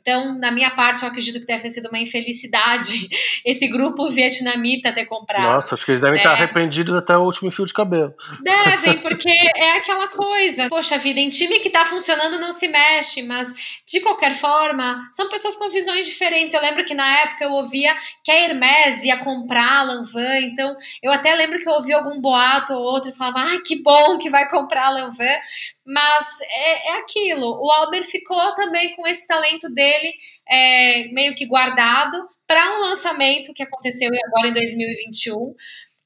Então, 0.08 0.38
na 0.38 0.50
minha 0.50 0.70
parte, 0.70 1.02
eu 1.02 1.08
acredito 1.08 1.38
que 1.38 1.44
deve 1.44 1.60
ter 1.60 1.68
sido 1.68 1.90
uma 1.90 1.98
infelicidade 1.98 3.10
esse 3.44 3.68
grupo 3.68 4.08
vietnamita 4.10 4.90
ter 4.90 5.04
comprado. 5.04 5.42
Nossa, 5.42 5.74
acho 5.74 5.84
que 5.84 5.90
eles 5.90 6.00
devem 6.00 6.16
é. 6.16 6.20
estar 6.22 6.32
arrependidos 6.32 6.96
até 6.96 7.14
o 7.14 7.20
último 7.20 7.50
fio 7.50 7.66
de 7.66 7.74
cabelo. 7.74 8.14
Devem, 8.40 8.96
porque 9.02 9.28
é 9.54 9.76
aquela 9.76 10.08
coisa. 10.08 10.70
Poxa 10.70 10.96
vida, 10.96 11.20
em 11.20 11.28
time 11.28 11.60
que 11.60 11.68
tá 11.68 11.84
funcionando 11.84 12.40
não 12.40 12.50
se 12.50 12.68
mexe, 12.68 13.22
mas 13.22 13.82
de 13.86 14.00
qualquer 14.00 14.34
forma, 14.34 15.06
são 15.12 15.28
pessoas 15.28 15.56
com 15.56 15.68
visões 15.68 16.06
diferentes. 16.06 16.54
Eu 16.54 16.62
lembro 16.62 16.86
que 16.86 16.94
na 16.94 17.22
época 17.24 17.44
eu 17.44 17.52
ouvia 17.52 17.94
que 18.24 18.30
a 18.30 18.44
Hermès 18.44 19.04
ia 19.04 19.18
comprar 19.18 19.80
a 19.80 19.82
Lanvin, 19.82 20.46
então 20.46 20.74
eu 21.02 21.12
até 21.12 21.34
lembro 21.34 21.58
que 21.58 21.68
eu 21.68 21.74
ouvi 21.74 21.92
algum 21.92 22.18
boato 22.18 22.72
ou 22.72 22.80
outro 22.80 23.10
e 23.10 23.14
falava, 23.14 23.40
ai, 23.40 23.56
ah, 23.56 23.62
que 23.62 23.82
bom 23.82 24.16
que 24.16 24.30
vai 24.30 24.48
comprar 24.48 24.86
a 24.86 24.90
Lanvin. 24.90 25.36
Mas 25.90 26.40
é, 26.42 26.88
é 26.88 26.98
aquilo. 26.98 27.46
O 27.46 27.70
Albert 27.70 28.04
ficou 28.04 28.54
também 28.54 28.94
com 28.94 29.06
esse 29.06 29.26
talento 29.26 29.70
dele 29.70 30.12
é, 30.46 31.08
meio 31.08 31.34
que 31.34 31.46
guardado 31.46 32.28
para 32.46 32.76
um 32.76 32.80
lançamento 32.82 33.54
que 33.54 33.62
aconteceu 33.62 34.10
agora 34.26 34.48
em 34.48 34.52
2021 34.52 35.54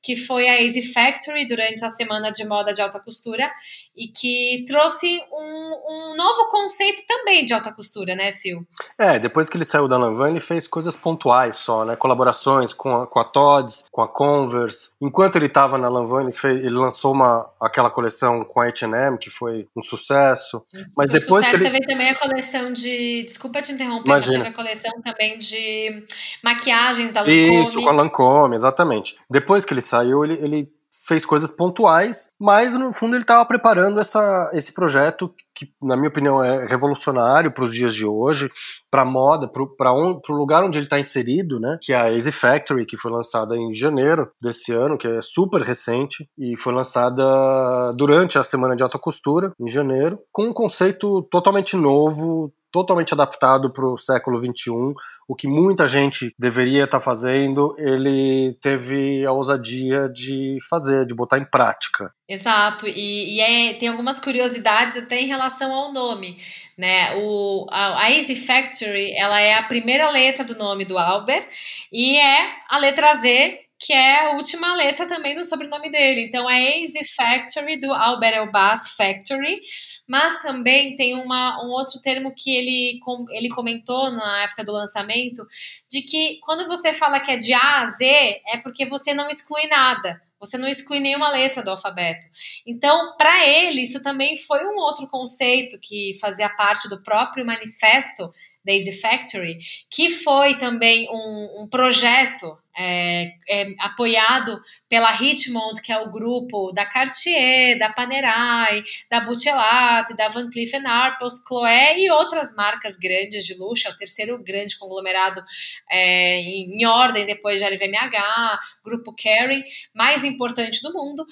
que 0.04 0.16
foi 0.16 0.48
a 0.48 0.60
Easy 0.60 0.82
Factory 0.92 1.46
durante 1.46 1.84
a 1.84 1.88
semana 1.88 2.32
de 2.32 2.44
moda 2.44 2.74
de 2.74 2.82
alta 2.82 2.98
costura 2.98 3.48
e 3.96 4.08
que 4.08 4.64
trouxe 4.66 5.20
um, 5.30 6.12
um 6.12 6.16
novo 6.16 6.48
conceito 6.48 7.02
também 7.06 7.44
de 7.44 7.52
alta 7.52 7.72
costura, 7.72 8.14
né, 8.16 8.30
Sil? 8.32 8.64
É, 8.98 9.18
depois 9.18 9.48
que 9.48 9.56
ele 9.56 9.64
saiu 9.64 9.86
da 9.86 9.98
Lanvin, 9.98 10.30
ele 10.30 10.40
fez 10.40 10.66
coisas 10.66 10.96
pontuais 10.96 11.56
só, 11.56 11.84
né? 11.84 11.94
Colaborações 11.94 12.72
com 12.72 12.96
a, 12.96 13.06
com 13.06 13.18
a 13.18 13.24
Tod's, 13.24 13.86
com 13.90 14.00
a 14.00 14.08
Converse. 14.08 14.92
Enquanto 15.00 15.36
ele 15.36 15.46
estava 15.46 15.76
na 15.76 15.88
Lanvin, 15.88 16.22
ele, 16.22 16.32
fez, 16.32 16.58
ele 16.58 16.74
lançou 16.74 17.12
uma, 17.12 17.48
aquela 17.60 17.90
coleção 17.90 18.44
com 18.44 18.60
a 18.60 18.66
H&M, 18.66 19.18
que 19.18 19.28
foi 19.28 19.68
um 19.76 19.82
sucesso. 19.82 20.64
Mas 20.96 21.10
o 21.10 21.12
depois 21.12 21.44
sucesso 21.44 21.50
que 21.50 21.68
ele... 21.68 21.78
teve 21.78 21.86
também 21.86 22.10
a 22.10 22.18
coleção 22.18 22.72
de... 22.72 23.24
Desculpa 23.24 23.60
te 23.60 23.72
interromper, 23.72 24.06
Imagina. 24.06 24.38
mas 24.38 24.46
teve 24.46 24.48
a 24.48 24.64
coleção 24.64 25.02
também 25.02 25.38
de 25.38 26.06
maquiagens 26.42 27.12
da 27.12 27.20
Lancôme. 27.20 27.62
Isso, 27.62 27.82
com 27.82 27.88
a 27.88 27.92
Lancôme, 27.92 28.54
exatamente. 28.54 29.16
Depois 29.28 29.64
que 29.64 29.74
ele 29.74 29.82
saiu, 29.82 30.24
ele, 30.24 30.34
ele 30.34 30.81
fez 31.06 31.24
coisas 31.24 31.50
pontuais, 31.50 32.28
mas 32.40 32.74
no 32.74 32.92
fundo 32.92 33.14
ele 33.14 33.24
estava 33.24 33.44
preparando 33.44 34.00
essa, 34.00 34.50
esse 34.52 34.72
projeto 34.72 35.32
que, 35.54 35.68
na 35.82 35.96
minha 35.96 36.08
opinião, 36.08 36.42
é 36.42 36.66
revolucionário 36.66 37.52
para 37.52 37.64
os 37.64 37.74
dias 37.74 37.94
de 37.94 38.06
hoje, 38.06 38.50
para 38.90 39.04
moda, 39.04 39.48
para 39.48 39.92
o 39.92 40.20
lugar 40.30 40.64
onde 40.64 40.78
ele 40.78 40.86
está 40.86 40.98
inserido, 40.98 41.60
né? 41.60 41.78
Que 41.82 41.92
é 41.92 41.96
a 41.96 42.12
Easy 42.12 42.32
Factory, 42.32 42.86
que 42.86 42.96
foi 42.96 43.12
lançada 43.12 43.56
em 43.56 43.72
janeiro 43.72 44.30
desse 44.42 44.72
ano, 44.72 44.96
que 44.96 45.06
é 45.06 45.20
super 45.20 45.60
recente 45.60 46.26
e 46.38 46.56
foi 46.56 46.72
lançada 46.72 47.92
durante 47.94 48.38
a 48.38 48.44
semana 48.44 48.74
de 48.74 48.82
alta 48.82 48.98
costura 48.98 49.52
em 49.60 49.68
janeiro, 49.68 50.18
com 50.32 50.46
um 50.46 50.52
conceito 50.52 51.22
totalmente 51.30 51.76
novo, 51.76 52.52
totalmente 52.72 53.12
adaptado 53.12 53.70
para 53.70 53.86
o 53.86 53.98
século 53.98 54.38
XXI. 54.38 54.94
O 55.28 55.36
que 55.36 55.46
muita 55.46 55.86
gente 55.86 56.34
deveria 56.38 56.84
estar 56.84 56.98
tá 56.98 57.04
fazendo, 57.04 57.74
ele 57.78 58.56
teve 58.60 59.24
a 59.26 59.32
ousadia 59.32 60.08
de 60.08 60.58
fazer, 60.68 61.04
de 61.04 61.14
botar 61.14 61.38
em 61.38 61.44
prática. 61.44 62.12
Exato, 62.28 62.88
e, 62.88 63.36
e 63.36 63.40
é, 63.40 63.74
tem 63.74 63.88
algumas 63.88 64.18
curiosidades 64.18 64.96
até 64.96 65.20
em 65.20 65.26
relação 65.26 65.70
ao 65.72 65.92
nome, 65.92 66.38
né? 66.78 67.14
O, 67.16 67.66
a, 67.70 68.04
a 68.04 68.10
Easy 68.10 68.34
Factory, 68.34 69.12
ela 69.14 69.38
é 69.38 69.54
a 69.54 69.62
primeira 69.64 70.10
letra 70.10 70.42
do 70.42 70.56
nome 70.56 70.86
do 70.86 70.98
Albert 70.98 71.46
e 71.92 72.16
é 72.16 72.52
a 72.70 72.78
letra 72.78 73.14
Z 73.16 73.60
que 73.84 73.92
é 73.92 74.26
a 74.26 74.30
última 74.36 74.76
letra 74.76 75.08
também 75.08 75.34
do 75.34 75.44
sobrenome 75.44 75.90
dele. 75.90 76.26
Então 76.26 76.48
é 76.48 76.80
Easy 76.80 77.04
Factory 77.04 77.80
do 77.80 77.92
Albert 77.92 78.34
Elbaz 78.34 78.90
Factory, 78.90 79.60
mas 80.08 80.40
também 80.40 80.94
tem 80.94 81.20
uma, 81.20 81.64
um 81.64 81.70
outro 81.70 82.00
termo 82.00 82.32
que 82.34 82.54
ele, 82.54 83.00
ele 83.30 83.48
comentou 83.48 84.10
na 84.12 84.44
época 84.44 84.64
do 84.64 84.72
lançamento, 84.72 85.44
de 85.90 86.02
que 86.02 86.38
quando 86.42 86.68
você 86.68 86.92
fala 86.92 87.18
que 87.18 87.32
é 87.32 87.36
de 87.36 87.52
A 87.52 87.80
a 87.80 87.86
Z, 87.86 88.04
é 88.04 88.58
porque 88.62 88.86
você 88.86 89.12
não 89.12 89.28
exclui 89.28 89.66
nada. 89.66 90.20
Você 90.38 90.58
não 90.58 90.66
exclui 90.66 90.98
nenhuma 90.98 91.30
letra 91.30 91.62
do 91.62 91.70
alfabeto. 91.70 92.26
Então, 92.66 93.16
para 93.16 93.46
ele, 93.46 93.82
isso 93.82 94.02
também 94.02 94.36
foi 94.36 94.64
um 94.66 94.76
outro 94.76 95.08
conceito 95.08 95.78
que 95.80 96.18
fazia 96.20 96.48
parte 96.48 96.88
do 96.88 97.00
próprio 97.00 97.46
manifesto 97.46 98.28
Daisy 98.64 98.92
Factory, 99.00 99.58
que 99.88 100.10
foi 100.10 100.58
também 100.58 101.08
um, 101.10 101.62
um 101.62 101.68
projeto 101.68 102.58
é, 102.76 103.32
é, 103.48 103.74
apoiado 103.80 104.60
pela 104.88 105.10
Richmond, 105.10 105.80
que 105.82 105.92
é 105.92 105.98
o 105.98 106.10
grupo 106.10 106.72
da 106.72 106.86
Cartier, 106.86 107.78
da 107.78 107.92
Panerai, 107.92 108.82
da 109.10 109.20
Buchelat, 109.20 110.14
da 110.16 110.28
Van 110.28 110.50
Cleef 110.50 110.72
Arpels, 110.74 111.42
Chloé 111.46 111.98
e 111.98 112.10
outras 112.10 112.54
marcas 112.54 112.96
grandes 112.96 113.44
de 113.44 113.54
luxo, 113.54 113.88
é 113.88 113.90
o 113.90 113.96
terceiro 113.96 114.42
grande 114.42 114.78
conglomerado 114.78 115.42
é, 115.90 116.36
em, 116.36 116.82
em, 116.82 116.86
ordem 116.86 117.26
depois 117.26 117.60
de 117.60 117.66
LVMH, 117.66 118.58
Grupo 118.84 119.14
Kering, 119.14 119.64
mais 119.94 120.24
importante 120.24 120.82
do 120.82 120.92
mundo, 120.92 121.26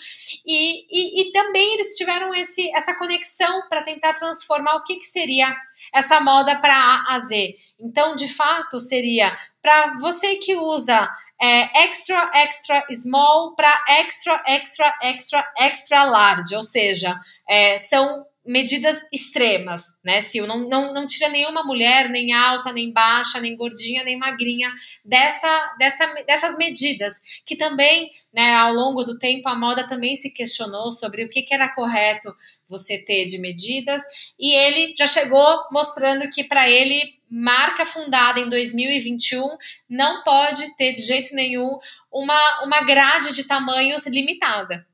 e, 0.47 0.85
e, 0.91 1.23
e 1.23 1.33
também 1.33 1.75
eles 1.75 1.97
tiveram 1.97 2.35
esse, 2.35 2.71
essa 2.75 2.95
conexão 2.95 3.69
para 3.69 3.83
tentar 3.83 4.15
transformar 4.15 4.77
o 4.77 4.83
que, 4.83 4.97
que 4.97 5.07
seria 5.07 5.55
essa 5.95 6.21
moda 6.21 6.61
para 6.61 6.75
A 6.75 7.15
a 7.15 7.19
Z. 7.19 7.55
Então, 7.81 8.15
de 8.15 8.29
fato, 8.29 8.79
seria 8.79 9.35
para 9.63 9.99
você 9.99 10.37
que 10.37 10.57
usa 10.57 11.09
é, 11.41 11.85
extra, 11.85 12.31
extra 12.35 12.85
small 12.93 13.55
para 13.55 13.85
extra, 13.89 14.43
extra, 14.47 14.95
extra, 15.03 15.53
extra 15.59 16.05
large, 16.05 16.55
ou 16.55 16.63
seja, 16.63 17.19
é, 17.49 17.79
são 17.79 18.25
medidas 18.45 19.01
extremas, 19.13 19.99
né, 20.05 20.21
Sil? 20.25 20.47
Não, 20.47 20.69
não, 20.69 20.95
não 20.95 21.07
tira 21.07 21.29
nenhuma 21.29 21.63
mulher, 21.63 22.09
nem 22.09 22.33
alta, 22.33 22.73
nem 22.73 22.93
baixa, 22.93 23.41
nem 23.41 23.57
gordinha, 23.57 24.03
nem 24.03 24.19
magrinha, 24.19 24.73
dessa, 25.05 25.75
dessa, 25.79 26.07
dessas 26.27 26.57
medidas, 26.57 27.21
que 27.45 27.57
também, 27.57 28.11
né, 28.33 28.55
ao 28.55 28.73
longo 28.73 29.05
do 29.05 29.19
tempo, 29.19 29.49
a 29.49 29.55
moda 29.55 29.87
também 29.87 30.17
se 30.17 30.33
questionou 30.33 30.91
sobre 30.91 31.25
o 31.25 31.29
que, 31.29 31.43
que 31.43 31.55
era 31.55 31.75
correto 31.75 32.35
você 32.69 32.99
ter 32.99 33.27
de 33.27 33.39
medidas, 33.39 34.03
e 34.39 34.55
ele 34.55 34.95
já 34.97 35.07
chegou 35.07 35.65
mostrando 35.71 36.29
que 36.31 36.45
para 36.45 36.69
ele 36.69 37.21
marca 37.31 37.85
fundada 37.85 38.41
em 38.41 38.49
2021 38.49 39.57
não 39.89 40.25
pode 40.25 40.77
ter 40.77 40.93
de 40.93 41.01
jeito 41.01 41.33
nenhum 41.35 41.79
uma, 42.11 42.65
uma 42.65 42.83
grade 42.83 43.33
de 43.33 43.45
tamanhos 43.45 44.07
limitada. 44.09 44.85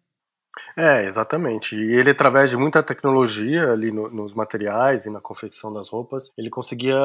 É, 0.76 1.04
exatamente. 1.04 1.76
E 1.76 1.94
ele, 1.94 2.10
através 2.10 2.50
de 2.50 2.56
muita 2.56 2.82
tecnologia 2.82 3.72
ali 3.72 3.90
no, 3.90 4.10
nos 4.10 4.34
materiais 4.34 5.06
e 5.06 5.10
na 5.10 5.20
confecção 5.20 5.72
das 5.72 5.88
roupas, 5.88 6.32
ele 6.36 6.50
conseguia 6.50 6.96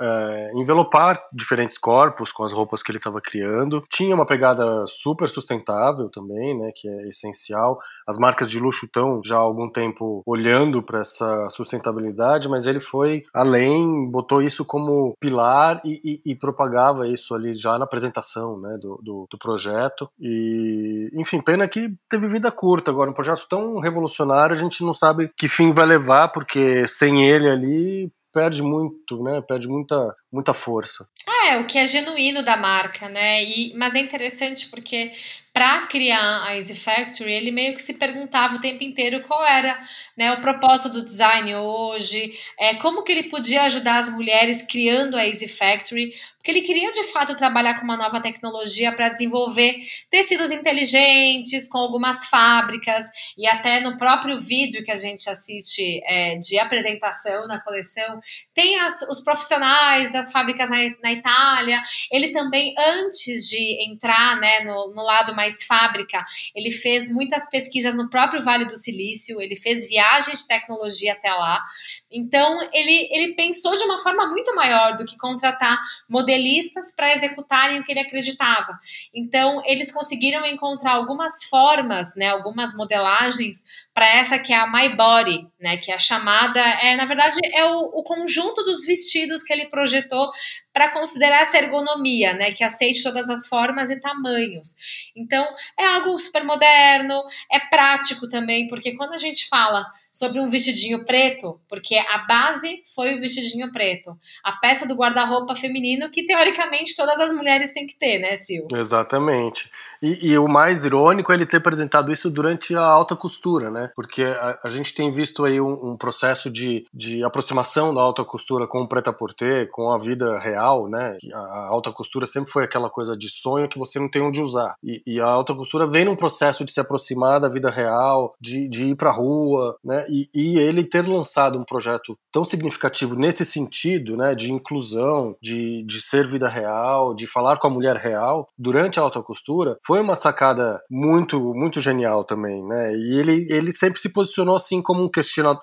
é, 0.00 0.52
envelopar 0.54 1.22
diferentes 1.32 1.78
corpos 1.78 2.32
com 2.32 2.44
as 2.44 2.52
roupas 2.52 2.82
que 2.82 2.90
ele 2.90 2.98
estava 2.98 3.20
criando. 3.20 3.82
Tinha 3.90 4.14
uma 4.14 4.26
pegada 4.26 4.86
super 4.86 5.28
sustentável 5.28 6.08
também, 6.08 6.58
né, 6.58 6.70
que 6.74 6.88
é 6.88 7.08
essencial. 7.08 7.78
As 8.06 8.18
marcas 8.18 8.50
de 8.50 8.58
luxo 8.58 8.86
estão 8.86 9.20
já 9.24 9.36
há 9.36 9.40
algum 9.40 9.70
tempo 9.70 10.22
olhando 10.26 10.82
para 10.82 11.00
essa 11.00 11.48
sustentabilidade, 11.50 12.48
mas 12.48 12.66
ele 12.66 12.80
foi 12.80 13.24
além, 13.32 14.10
botou 14.10 14.42
isso 14.42 14.64
como 14.64 15.16
pilar 15.20 15.80
e, 15.84 16.00
e, 16.04 16.32
e 16.32 16.34
propagava 16.34 17.06
isso 17.06 17.34
ali 17.34 17.54
já 17.54 17.78
na 17.78 17.84
apresentação 17.84 18.58
né, 18.58 18.76
do, 18.80 19.00
do, 19.02 19.26
do 19.30 19.38
projeto. 19.38 20.08
E, 20.20 21.10
enfim, 21.14 21.40
pena 21.40 21.68
que 21.68 21.94
teve 22.08 22.28
vida 22.28 22.50
curta 22.50 22.92
agora, 22.96 23.10
um 23.10 23.14
projeto 23.14 23.46
tão 23.48 23.78
revolucionário, 23.78 24.56
a 24.56 24.58
gente 24.58 24.82
não 24.82 24.94
sabe 24.94 25.30
que 25.36 25.48
fim 25.48 25.72
vai 25.72 25.86
levar, 25.86 26.28
porque 26.28 26.88
sem 26.88 27.24
ele 27.24 27.48
ali 27.48 28.12
perde 28.32 28.62
muito, 28.62 29.22
né? 29.22 29.40
Perde 29.40 29.66
muita, 29.66 30.14
muita 30.30 30.52
força. 30.52 31.06
É, 31.46 31.56
o 31.56 31.66
que 31.66 31.78
é 31.78 31.86
genuíno 31.86 32.44
da 32.44 32.56
marca, 32.56 33.08
né? 33.08 33.42
E, 33.42 33.72
mas 33.74 33.94
é 33.94 33.98
interessante 33.98 34.68
porque 34.68 35.10
para 35.56 35.86
criar 35.86 36.42
a 36.44 36.54
Easy 36.54 36.74
Factory, 36.74 37.32
ele 37.32 37.50
meio 37.50 37.72
que 37.72 37.80
se 37.80 37.94
perguntava 37.94 38.56
o 38.56 38.60
tempo 38.60 38.84
inteiro 38.84 39.22
qual 39.22 39.42
era 39.42 39.82
né, 40.14 40.30
o 40.32 40.40
propósito 40.42 40.92
do 40.92 41.02
design 41.02 41.54
hoje, 41.54 42.30
é, 42.60 42.74
como 42.74 43.02
que 43.02 43.10
ele 43.10 43.22
podia 43.22 43.62
ajudar 43.62 44.00
as 44.00 44.10
mulheres 44.10 44.60
criando 44.60 45.16
a 45.16 45.26
Easy 45.26 45.48
Factory, 45.48 46.12
porque 46.46 46.58
ele 46.58 46.60
queria 46.60 46.92
de 46.92 47.02
fato 47.04 47.34
trabalhar 47.34 47.74
com 47.74 47.84
uma 47.84 47.96
nova 47.96 48.20
tecnologia 48.20 48.92
para 48.92 49.08
desenvolver 49.08 49.80
tecidos 50.08 50.52
inteligentes, 50.52 51.68
com 51.68 51.78
algumas 51.78 52.26
fábricas, 52.26 53.04
e 53.36 53.48
até 53.48 53.80
no 53.80 53.96
próprio 53.96 54.38
vídeo 54.38 54.84
que 54.84 54.92
a 54.92 54.96
gente 54.96 55.28
assiste 55.28 56.00
é, 56.04 56.36
de 56.36 56.56
apresentação 56.56 57.48
na 57.48 57.60
coleção, 57.64 58.20
tem 58.54 58.78
as, 58.78 59.02
os 59.10 59.24
profissionais 59.24 60.12
das 60.12 60.30
fábricas 60.30 60.70
na, 60.70 60.76
na, 61.02 61.12
Itália. 61.12 61.82
Ele 62.12 62.30
também, 62.30 62.74
antes 62.78 63.48
de 63.48 63.90
entrar 63.90 64.38
né, 64.38 64.60
no, 64.60 64.92
no 64.94 65.02
lado 65.02 65.34
mais 65.34 65.45
fábrica, 65.64 66.22
ele 66.54 66.70
fez 66.70 67.10
muitas 67.10 67.48
pesquisas 67.50 67.96
no 67.96 68.08
próprio 68.08 68.42
Vale 68.42 68.64
do 68.64 68.76
Silício, 68.76 69.40
ele 69.40 69.56
fez 69.56 69.88
viagens 69.88 70.40
de 70.40 70.46
tecnologia 70.48 71.12
até 71.12 71.30
lá. 71.30 71.62
Então, 72.10 72.58
ele, 72.72 73.08
ele 73.10 73.34
pensou 73.34 73.76
de 73.76 73.82
uma 73.82 73.98
forma 73.98 74.28
muito 74.28 74.54
maior 74.54 74.96
do 74.96 75.04
que 75.04 75.16
contratar 75.16 75.80
modelistas 76.08 76.94
para 76.94 77.12
executarem 77.12 77.80
o 77.80 77.84
que 77.84 77.92
ele 77.92 78.00
acreditava. 78.00 78.78
Então, 79.12 79.60
eles 79.64 79.92
conseguiram 79.92 80.46
encontrar 80.46 80.92
algumas 80.92 81.44
formas, 81.44 82.14
né, 82.16 82.28
algumas 82.28 82.74
modelagens 82.76 83.62
para 83.92 84.08
essa 84.08 84.38
que 84.38 84.52
é 84.52 84.56
a 84.56 84.70
My 84.70 84.94
Body, 84.94 85.48
né, 85.60 85.76
que 85.78 85.90
é 85.90 85.94
a 85.94 85.98
chamada, 85.98 86.60
é 86.60 86.94
na 86.96 87.06
verdade 87.06 87.38
é 87.52 87.64
o, 87.64 87.90
o 87.94 88.02
conjunto 88.02 88.62
dos 88.62 88.86
vestidos 88.86 89.42
que 89.42 89.52
ele 89.52 89.66
projetou 89.66 90.30
para 90.72 90.90
considerar 90.90 91.40
essa 91.40 91.56
ergonomia, 91.56 92.34
né, 92.34 92.52
que 92.52 92.62
aceite 92.62 93.02
todas 93.02 93.28
as 93.30 93.48
formas 93.48 93.90
e 93.90 94.00
tamanhos. 94.00 95.10
Então, 95.16 95.44
é 95.78 95.86
algo 95.86 96.18
super 96.18 96.44
moderno, 96.44 97.24
é 97.50 97.58
prático 97.58 98.28
também, 98.28 98.68
porque 98.68 98.94
quando 98.94 99.14
a 99.14 99.16
gente 99.16 99.48
fala 99.48 99.86
sobre 100.12 100.38
um 100.38 100.48
vestidinho 100.48 101.04
preto, 101.04 101.60
porque 101.68 101.95
a 101.98 102.18
base 102.26 102.82
foi 102.94 103.14
o 103.14 103.20
vestidinho 103.20 103.70
preto, 103.72 104.16
a 104.42 104.52
peça 104.52 104.86
do 104.86 104.94
guarda-roupa 104.94 105.54
feminino 105.54 106.10
que 106.10 106.24
teoricamente 106.24 106.96
todas 106.96 107.20
as 107.20 107.32
mulheres 107.32 107.72
têm 107.72 107.86
que 107.86 107.98
ter, 107.98 108.18
né, 108.18 108.34
Sil? 108.36 108.66
Exatamente. 108.74 109.70
E, 110.02 110.30
e, 110.30 110.38
o 110.38 110.48
mais 110.48 110.84
irônico 110.84 111.32
é 111.32 111.34
ele 111.34 111.46
ter 111.46 111.58
apresentado 111.58 112.12
isso 112.12 112.30
durante 112.30 112.74
a 112.74 112.84
alta 112.84 113.16
costura, 113.16 113.70
né? 113.70 113.90
Porque 113.94 114.22
a, 114.22 114.58
a 114.64 114.68
gente 114.68 114.94
tem 114.94 115.10
visto 115.10 115.44
aí 115.44 115.60
um, 115.60 115.92
um, 115.92 115.96
processo 115.96 116.50
de, 116.50 116.86
de 116.92 117.24
aproximação 117.24 117.94
da 117.94 118.00
alta 118.00 118.24
costura 118.24 118.66
com 118.66 118.82
o 118.82 118.88
preta-porter, 118.88 119.68
com 119.70 119.92
a 119.92 119.98
vida 119.98 120.38
real, 120.38 120.88
né? 120.88 121.16
A 121.32 121.66
alta 121.68 121.90
costura 121.92 122.26
sempre 122.26 122.50
foi 122.50 122.64
aquela 122.64 122.90
coisa 122.90 123.16
de 123.16 123.28
sonho 123.28 123.68
que 123.68 123.78
você 123.78 123.98
não 123.98 124.10
tem 124.10 124.22
onde 124.22 124.40
usar. 124.40 124.74
E, 124.82 125.02
e 125.06 125.20
a 125.20 125.26
alta 125.26 125.54
costura 125.54 125.86
vem 125.86 126.04
num 126.04 126.16
processo 126.16 126.64
de 126.64 126.72
se 126.72 126.80
aproximar 126.80 127.40
da 127.40 127.48
vida 127.48 127.70
real, 127.70 128.34
de, 128.40 128.68
de 128.68 128.90
ir 128.90 128.96
pra 128.96 129.10
rua, 129.10 129.76
né? 129.84 130.06
E, 130.08 130.28
e 130.34 130.58
ele 130.58 130.84
ter 130.84 131.06
lançado 131.06 131.58
um 131.58 131.64
projeto 131.64 131.85
tão 132.32 132.44
significativo 132.44 133.16
nesse 133.16 133.44
sentido, 133.44 134.16
né? 134.16 134.34
De 134.34 134.52
inclusão, 134.52 135.36
de, 135.40 135.84
de 135.84 136.00
ser 136.00 136.26
vida 136.26 136.48
real, 136.48 137.14
de 137.14 137.26
falar 137.26 137.58
com 137.58 137.66
a 137.66 137.70
mulher 137.70 137.96
real, 137.96 138.48
durante 138.58 138.98
a 138.98 139.02
alta 139.02 139.22
costura, 139.22 139.76
foi 139.84 140.00
uma 140.00 140.14
sacada 140.14 140.80
muito, 140.90 141.40
muito 141.54 141.80
genial 141.80 142.24
também, 142.24 142.62
né? 142.64 142.94
E 142.94 143.18
ele, 143.18 143.46
ele 143.50 143.72
sempre 143.72 143.98
se 143.98 144.12
posicionou 144.12 144.56
assim 144.56 144.82
como 144.82 145.02
um 145.02 145.10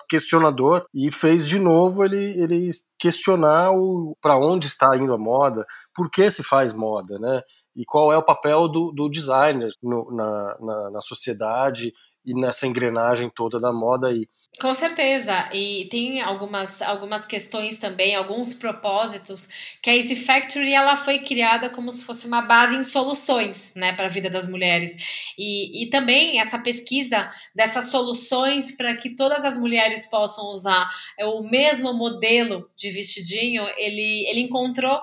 questionador 0.08 0.84
e 0.94 1.10
fez 1.10 1.48
de 1.48 1.58
novo 1.58 2.04
ele, 2.04 2.42
ele 2.42 2.70
questionar 2.98 3.70
para 4.20 4.38
onde 4.38 4.66
está 4.66 4.96
indo 4.96 5.12
a 5.12 5.18
moda, 5.18 5.64
por 5.94 6.10
que 6.10 6.30
se 6.30 6.42
faz 6.42 6.72
moda, 6.72 7.18
né? 7.18 7.42
E 7.76 7.84
qual 7.84 8.12
é 8.12 8.16
o 8.16 8.24
papel 8.24 8.68
do, 8.68 8.92
do 8.92 9.08
designer 9.08 9.70
no, 9.82 10.10
na, 10.14 10.56
na, 10.60 10.90
na 10.92 11.00
sociedade 11.00 11.92
e 12.24 12.34
nessa 12.34 12.66
engrenagem 12.66 13.30
toda 13.30 13.58
da 13.58 13.72
moda 13.72 14.08
aí. 14.08 14.26
Com 14.60 14.72
certeza, 14.72 15.50
e 15.52 15.86
tem 15.90 16.20
algumas, 16.20 16.80
algumas 16.80 17.26
questões 17.26 17.78
também, 17.78 18.14
alguns 18.14 18.54
propósitos, 18.54 19.76
que 19.82 19.90
a 19.90 19.96
Easy 19.96 20.14
Factory 20.14 20.72
ela 20.72 20.96
foi 20.96 21.18
criada 21.18 21.68
como 21.68 21.90
se 21.90 22.04
fosse 22.04 22.28
uma 22.28 22.40
base 22.40 22.76
em 22.76 22.84
soluções 22.84 23.72
né, 23.74 23.92
para 23.94 24.06
a 24.06 24.08
vida 24.08 24.30
das 24.30 24.48
mulheres. 24.48 25.32
E, 25.36 25.82
e 25.82 25.90
também 25.90 26.38
essa 26.38 26.56
pesquisa 26.56 27.28
dessas 27.52 27.86
soluções 27.90 28.70
para 28.76 28.96
que 28.96 29.10
todas 29.10 29.44
as 29.44 29.58
mulheres 29.58 30.08
possam 30.08 30.52
usar 30.52 30.86
o 31.20 31.42
mesmo 31.42 31.92
modelo 31.92 32.70
de 32.76 32.90
vestidinho, 32.90 33.66
ele, 33.76 34.24
ele 34.28 34.40
encontrou 34.42 35.00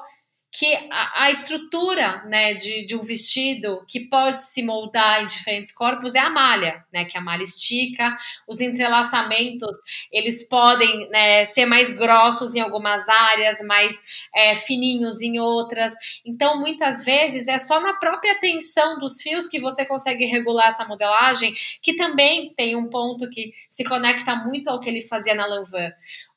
que 0.51 0.75
a, 0.91 1.23
a 1.23 1.31
estrutura 1.31 2.23
né, 2.27 2.53
de, 2.53 2.85
de, 2.85 2.93
um 2.93 3.01
vestido 3.01 3.85
que 3.87 4.01
pode 4.01 4.37
se 4.37 4.61
moldar 4.61 5.23
em 5.23 5.25
diferentes 5.25 5.71
corpos 5.71 6.13
é 6.13 6.19
a 6.19 6.29
malha, 6.29 6.83
né, 6.91 7.05
que 7.05 7.17
a 7.17 7.21
malha 7.21 7.41
estica, 7.41 8.13
os 8.45 8.59
entrelaçamentos 8.59 9.77
eles 10.11 10.47
podem 10.49 11.09
né, 11.09 11.45
ser 11.45 11.65
mais 11.65 11.95
grossos 11.95 12.53
em 12.53 12.59
algumas 12.59 13.07
áreas, 13.07 13.65
mais 13.65 14.27
é, 14.35 14.55
fininhos 14.57 15.21
em 15.21 15.39
outras. 15.39 15.93
Então, 16.25 16.59
muitas 16.59 17.05
vezes 17.05 17.47
é 17.47 17.57
só 17.57 17.79
na 17.79 17.93
própria 17.93 18.37
tensão 18.39 18.99
dos 18.99 19.21
fios 19.21 19.47
que 19.47 19.59
você 19.59 19.85
consegue 19.85 20.25
regular 20.25 20.67
essa 20.67 20.85
modelagem, 20.85 21.53
que 21.81 21.95
também 21.95 22.53
tem 22.55 22.75
um 22.75 22.89
ponto 22.89 23.29
que 23.29 23.51
se 23.69 23.85
conecta 23.85 24.35
muito 24.35 24.69
ao 24.69 24.81
que 24.81 24.89
ele 24.89 25.01
fazia 25.01 25.33
na 25.33 25.45
Lanvin. 25.45 25.91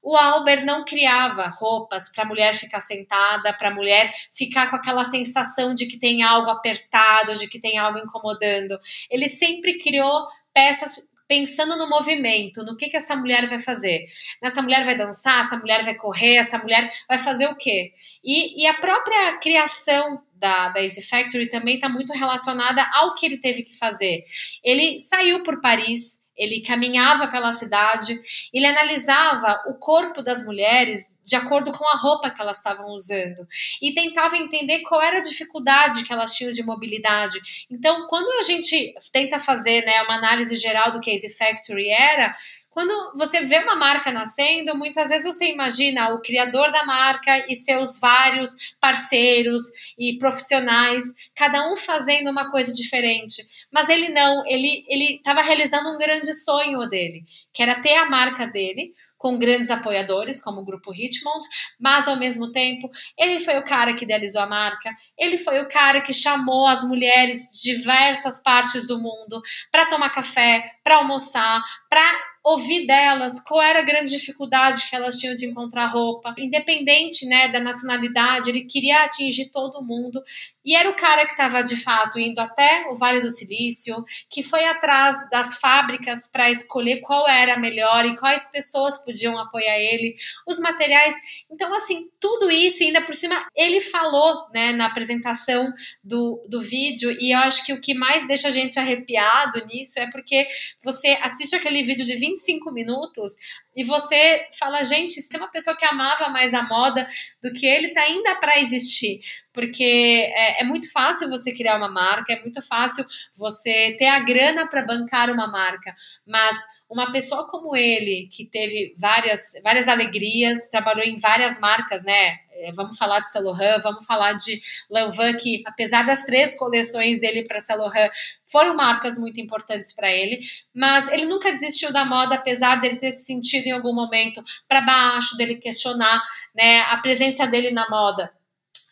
O 0.05 0.15
Albert 0.17 0.67
não 0.67 0.85
criava 0.85 1.47
roupas 1.47 2.13
para 2.13 2.25
a 2.25 2.27
mulher 2.27 2.55
ficar 2.55 2.81
sentada, 2.81 3.55
para 3.55 3.71
a 3.71 3.75
mulher 3.75 4.13
ficar 4.35 4.69
com 4.69 4.77
aquela 4.77 5.03
sensação 5.03 5.73
de 5.73 5.87
que 5.87 5.99
tem 5.99 6.23
algo 6.23 6.51
apertado, 6.51 7.35
de 7.35 7.49
que 7.49 7.59
tem 7.59 7.79
algo 7.79 7.99
incomodando. 7.99 8.79
Ele 9.11 9.31
sempre 9.31 9.79
criou 9.79 10.27
peças 10.53 11.09
pensando 11.27 11.79
no 11.79 11.89
movimento, 11.89 12.63
no 12.65 12.77
que, 12.77 12.91
que 12.91 12.99
essa 12.99 13.17
mulher 13.17 13.47
vai 13.47 13.59
fazer. 13.59 14.05
Essa 14.43 14.61
mulher 14.61 14.85
vai 14.85 14.95
dançar, 14.95 15.41
essa 15.41 15.57
mulher 15.57 15.83
vai 15.83 15.95
correr, 15.95 16.37
essa 16.37 16.59
mulher 16.59 16.87
vai 17.09 17.17
fazer 17.17 17.47
o 17.47 17.57
quê? 17.57 17.91
E, 18.23 18.63
e 18.63 18.67
a 18.67 18.75
própria 18.75 19.39
criação 19.39 20.23
da, 20.35 20.69
da 20.69 20.83
Easy 20.83 21.01
Factory 21.01 21.49
também 21.49 21.77
está 21.77 21.89
muito 21.89 22.13
relacionada 22.13 22.87
ao 22.93 23.15
que 23.15 23.25
ele 23.25 23.39
teve 23.39 23.63
que 23.63 23.77
fazer. 23.79 24.23
Ele 24.63 25.01
saiu 25.01 25.43
por 25.43 25.63
Paris, 25.63 26.24
ele 26.37 26.61
caminhava 26.61 27.29
pela 27.29 27.53
cidade, 27.53 28.19
ele 28.53 28.67
analisava 28.67 29.63
o 29.67 29.75
corpo 29.75 30.23
das 30.23 30.45
mulheres 30.45 31.19
de 31.25 31.37
acordo 31.37 31.73
com 31.73 31.85
a 31.89 31.97
roupa 31.97 32.31
que 32.31 32.41
elas 32.41 32.59
estavam 32.59 32.87
usando 32.89 33.47
e 33.81 33.95
tentava 33.95 34.37
entender 34.37 34.81
qual 34.81 35.01
era 35.03 35.19
a 35.19 35.23
dificuldade 35.23 36.05
que 36.05 36.13
elas 36.13 36.35
tinham 36.35 36.53
de 36.53 36.63
mobilidade. 36.63 37.39
Então, 37.71 38.07
quando 38.09 38.29
a 38.41 38.43
gente 38.43 38.95
tenta 39.13 39.39
fazer 39.39 39.85
né, 39.85 40.03
uma 40.03 40.17
análise 40.17 40.57
geral 40.57 40.93
do 40.93 41.01
que 41.01 41.11
a 41.11 41.15
Easy 41.15 41.31
Factory 41.31 41.89
era, 41.89 42.33
quando 42.75 43.17
você 43.17 43.43
vê 43.43 43.59
uma 43.59 43.77
marca 43.77 44.11
nascendo, 44.11 44.77
muitas 44.77 45.09
vezes 45.09 45.25
você 45.25 45.53
imagina 45.53 46.13
o 46.13 46.21
criador 46.21 46.73
da 46.73 46.85
marca 46.85 47.47
e 47.49 47.55
seus 47.55 48.01
vários 48.01 48.75
parceiros 48.81 49.63
e 49.97 50.19
profissionais, 50.19 51.05
cada 51.37 51.73
um 51.73 51.77
fazendo 51.77 52.29
uma 52.29 52.51
coisa 52.51 52.75
diferente. 52.75 53.45
Mas 53.73 53.89
ele 53.89 54.09
não, 54.09 54.45
ele 54.45 54.85
ele 54.89 55.19
estava 55.19 55.41
realizando 55.41 55.89
um 55.91 55.99
grande 55.99 56.35
sonho 56.35 56.85
dele, 56.89 57.25
que 57.53 57.63
era 57.63 57.81
ter 57.81 57.95
a 57.95 58.11
marca 58.11 58.45
dele 58.45 58.93
com 59.17 59.39
grandes 59.39 59.71
apoiadores, 59.71 60.43
como 60.43 60.61
o 60.61 60.65
Grupo 60.65 60.91
Richmond, 60.91 61.47
mas 61.79 62.09
ao 62.09 62.17
mesmo 62.17 62.51
tempo, 62.51 62.91
ele 63.17 63.41
foi 63.41 63.57
o 63.57 63.65
cara 63.65 63.95
que 63.95 64.05
idealizou 64.05 64.43
a 64.43 64.47
marca, 64.47 64.91
ele 65.17 65.39
foi 65.39 65.63
o 65.63 65.69
cara 65.69 66.01
que 66.01 66.13
chamou 66.13 66.67
as 66.67 66.83
mulheres 66.85 67.53
de 67.53 67.75
diversas 67.75 68.43
partes 68.43 68.87
do 68.87 68.99
mundo 68.99 69.41
para 69.71 69.87
tomar 69.87 70.11
café, 70.11 70.77
para 70.83 70.97
almoçar, 70.97 71.63
para 71.89 72.34
ouvir 72.45 72.87
delas 72.87 73.43
qual 73.43 73.63
era 73.63 73.79
a 73.79 73.83
grande 73.83 74.11
dificuldade 74.11 74.87
que 74.89 74.95
elas 74.95 75.19
tinham 75.19 75.35
de 75.35 75.47
encontrar 75.47 75.87
roupa. 75.87 76.35
Independente 76.37 77.27
né, 77.27 77.49
da 77.49 77.59
nacionalidade, 77.59 78.51
ele 78.51 78.67
queria 78.67 79.03
atingir 79.05 79.51
todo 79.51 79.83
mundo. 79.83 80.23
E 80.63 80.77
era 80.77 80.91
o 80.91 80.95
cara 80.95 81.25
que 81.25 81.33
estava, 81.33 81.63
de 81.63 81.77
fato, 81.77 82.19
indo 82.19 82.39
até 82.39 82.87
o 82.91 82.97
Vale 82.97 83.23
do 83.23 83.31
Silício, 83.31 84.05
que 84.29 84.43
foi 84.43 84.63
atrás 84.67 85.17
das 85.31 85.59
fábricas 85.59 86.31
para 86.31 86.51
escolher 86.51 87.01
qual 87.01 87.27
era 87.27 87.55
a 87.55 87.59
melhor 87.59 88.05
e 88.05 88.17
quais 88.17 88.51
pessoas 88.51 89.03
podiam 89.03 89.39
apoiar 89.39 89.79
ele, 89.79 90.15
os 90.47 90.59
materiais. 90.59 91.15
Então, 91.51 91.73
assim, 91.75 92.11
tudo 92.21 92.51
isso, 92.51 92.85
ainda 92.85 93.01
por 93.01 93.15
cima, 93.15 93.47
ele 93.57 93.81
falou 93.81 94.47
né, 94.53 94.73
na 94.73 94.87
apresentação 94.87 95.73
do, 96.03 96.45
do 96.47 96.61
vídeo, 96.61 97.17
e 97.19 97.35
eu 97.35 97.39
acho 97.39 97.65
que 97.65 97.73
o 97.73 97.81
que 97.81 97.95
mais 97.95 98.27
deixa 98.27 98.49
a 98.49 98.51
gente 98.51 98.79
arrepiado 98.79 99.65
nisso 99.67 99.99
é 99.99 100.11
porque 100.11 100.47
você 100.83 101.19
assiste 101.23 101.57
aquele 101.57 101.83
vídeo 101.83 102.05
de 102.05 102.15
20 102.17 102.34
25 102.35 102.71
minutos 102.73 103.37
e 103.77 103.83
você 103.83 104.47
fala, 104.59 104.85
gente, 104.85 105.15
se 105.15 105.29
tem 105.29 105.41
uma 105.41 105.51
pessoa 105.51 105.77
que 105.77 105.85
amava 105.85 106.29
mais 106.29 106.55
a 106.55 106.63
moda 106.63 107.07
do 107.43 107.53
que 107.53 107.67
ele, 107.67 107.93
tá 107.93 108.03
ainda 108.03 108.37
para 108.37 108.61
existir. 108.61 109.21
Porque 109.53 109.85
é, 109.85 110.63
é, 110.63 110.65
muito 110.65 110.91
fácil 110.93 111.29
você 111.29 111.53
criar 111.53 111.77
uma 111.77 111.89
marca, 111.89 112.33
é 112.33 112.41
muito 112.41 112.63
fácil 112.63 113.05
você 113.37 113.97
ter 113.99 114.07
a 114.07 114.21
grana 114.21 114.69
para 114.69 114.87
bancar 114.87 115.31
uma 115.31 115.49
marca. 115.49 115.95
Mas 116.27 116.57
uma 116.89 117.11
pessoa 117.11 117.49
como 117.49 117.75
ele, 117.75 118.29
que 118.31 118.45
teve 118.45 118.95
várias, 118.97 119.53
várias 119.63 119.89
alegrias, 119.89 120.69
trabalhou 120.71 121.05
em 121.05 121.19
várias 121.19 121.59
marcas, 121.59 122.05
né? 122.05 122.39
É, 122.57 122.73
vamos 122.73 122.97
falar 122.97 123.21
de 123.21 123.31
Saint 123.31 123.45
Laurent, 123.45 123.83
vamos 123.83 124.07
falar 124.07 124.33
de 124.35 124.61
Lanvin, 124.91 125.37
que 125.37 125.63
apesar 125.67 126.05
das 126.07 126.25
três 126.25 126.57
coleções 126.57 127.21
dele 127.21 127.45
para 127.47 127.61
Saint 127.61 127.79
Laurent, 127.79 128.11
foram 128.47 128.77
marcas 128.77 129.19
muito 129.19 129.41
importantes 129.41 129.95
para 129.95 130.11
ele, 130.13 130.41
mas 130.75 131.09
ele 131.09 131.25
nunca 131.25 131.51
desistiu 131.51 131.93
da 131.93 132.05
moda, 132.05 132.37
apesar 132.37 132.81
dele 132.81 132.97
ter 132.97 133.11
se 133.11 133.25
sentido 133.25 133.67
em 133.67 133.73
algum 133.73 133.95
momento 133.95 134.43
para 134.69 134.81
baixo, 134.81 135.37
dele 135.37 135.57
questionar 135.57 136.23
né, 136.55 136.81
a 136.83 136.99
presença 136.99 137.47
dele 137.47 137.71
na 137.71 137.89
moda. 137.89 138.33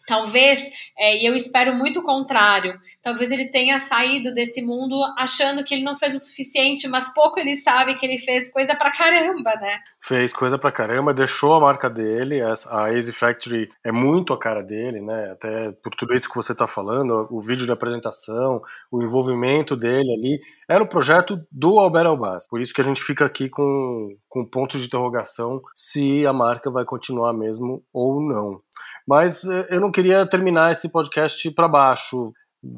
Talvez, 0.07 0.91
é, 0.99 1.23
e 1.23 1.27
eu 1.27 1.35
espero 1.35 1.75
muito 1.75 2.01
o 2.01 2.05
contrário, 2.05 2.79
talvez 3.03 3.31
ele 3.31 3.47
tenha 3.47 3.79
saído 3.79 4.33
desse 4.35 4.63
mundo 4.63 5.01
achando 5.17 5.65
que 5.65 5.75
ele 5.75 5.85
não 5.85 5.95
fez 5.95 6.15
o 6.15 6.19
suficiente, 6.19 6.89
mas 6.89 7.13
pouco 7.15 7.39
ele 7.39 7.55
sabe 7.55 7.95
que 7.95 8.05
ele 8.05 8.19
fez 8.19 8.53
coisa 8.53 8.75
pra 8.75 8.91
caramba, 8.91 9.55
né? 9.57 9.79
Fez 10.01 10.33
coisa 10.33 10.59
pra 10.59 10.73
caramba, 10.73 11.15
deixou 11.15 11.55
a 11.55 11.61
marca 11.61 11.89
dele, 11.89 12.41
a 12.69 12.93
Easy 12.93 13.13
Factory 13.13 13.71
é 13.85 13.93
muito 13.93 14.33
a 14.33 14.39
cara 14.39 14.63
dele, 14.63 15.01
né? 15.01 15.31
Até 15.31 15.71
por 15.83 15.95
tudo 15.95 16.15
isso 16.15 16.29
que 16.29 16.35
você 16.35 16.55
tá 16.55 16.67
falando, 16.67 17.29
o 17.31 17.41
vídeo 17.41 17.65
de 17.65 17.73
apresentação, 17.73 18.61
o 18.91 19.03
envolvimento 19.03 19.77
dele 19.77 20.13
ali, 20.13 20.41
era 20.69 20.83
o 20.83 20.89
projeto 20.89 21.41
do 21.51 21.79
Albert 21.79 22.07
Albaz. 22.07 22.49
Por 22.49 22.61
isso 22.61 22.75
que 22.75 22.81
a 22.81 22.85
gente 22.85 23.03
fica 23.03 23.25
aqui 23.25 23.49
com, 23.49 24.17
com 24.29 24.45
pontos 24.45 24.81
de 24.81 24.87
interrogação 24.87 25.61
se 25.75 26.27
a 26.27 26.33
marca 26.33 26.71
vai 26.71 26.85
continuar 26.85 27.33
mesmo 27.33 27.85
ou 27.93 28.21
não. 28.21 28.61
Mas 29.07 29.45
eh, 29.45 29.67
eu 29.71 29.81
não 29.81 29.91
queria 29.91 30.27
terminar 30.27 30.71
esse 30.71 30.89
podcast 30.91 31.51
para 31.53 31.69
baixo 31.69 32.33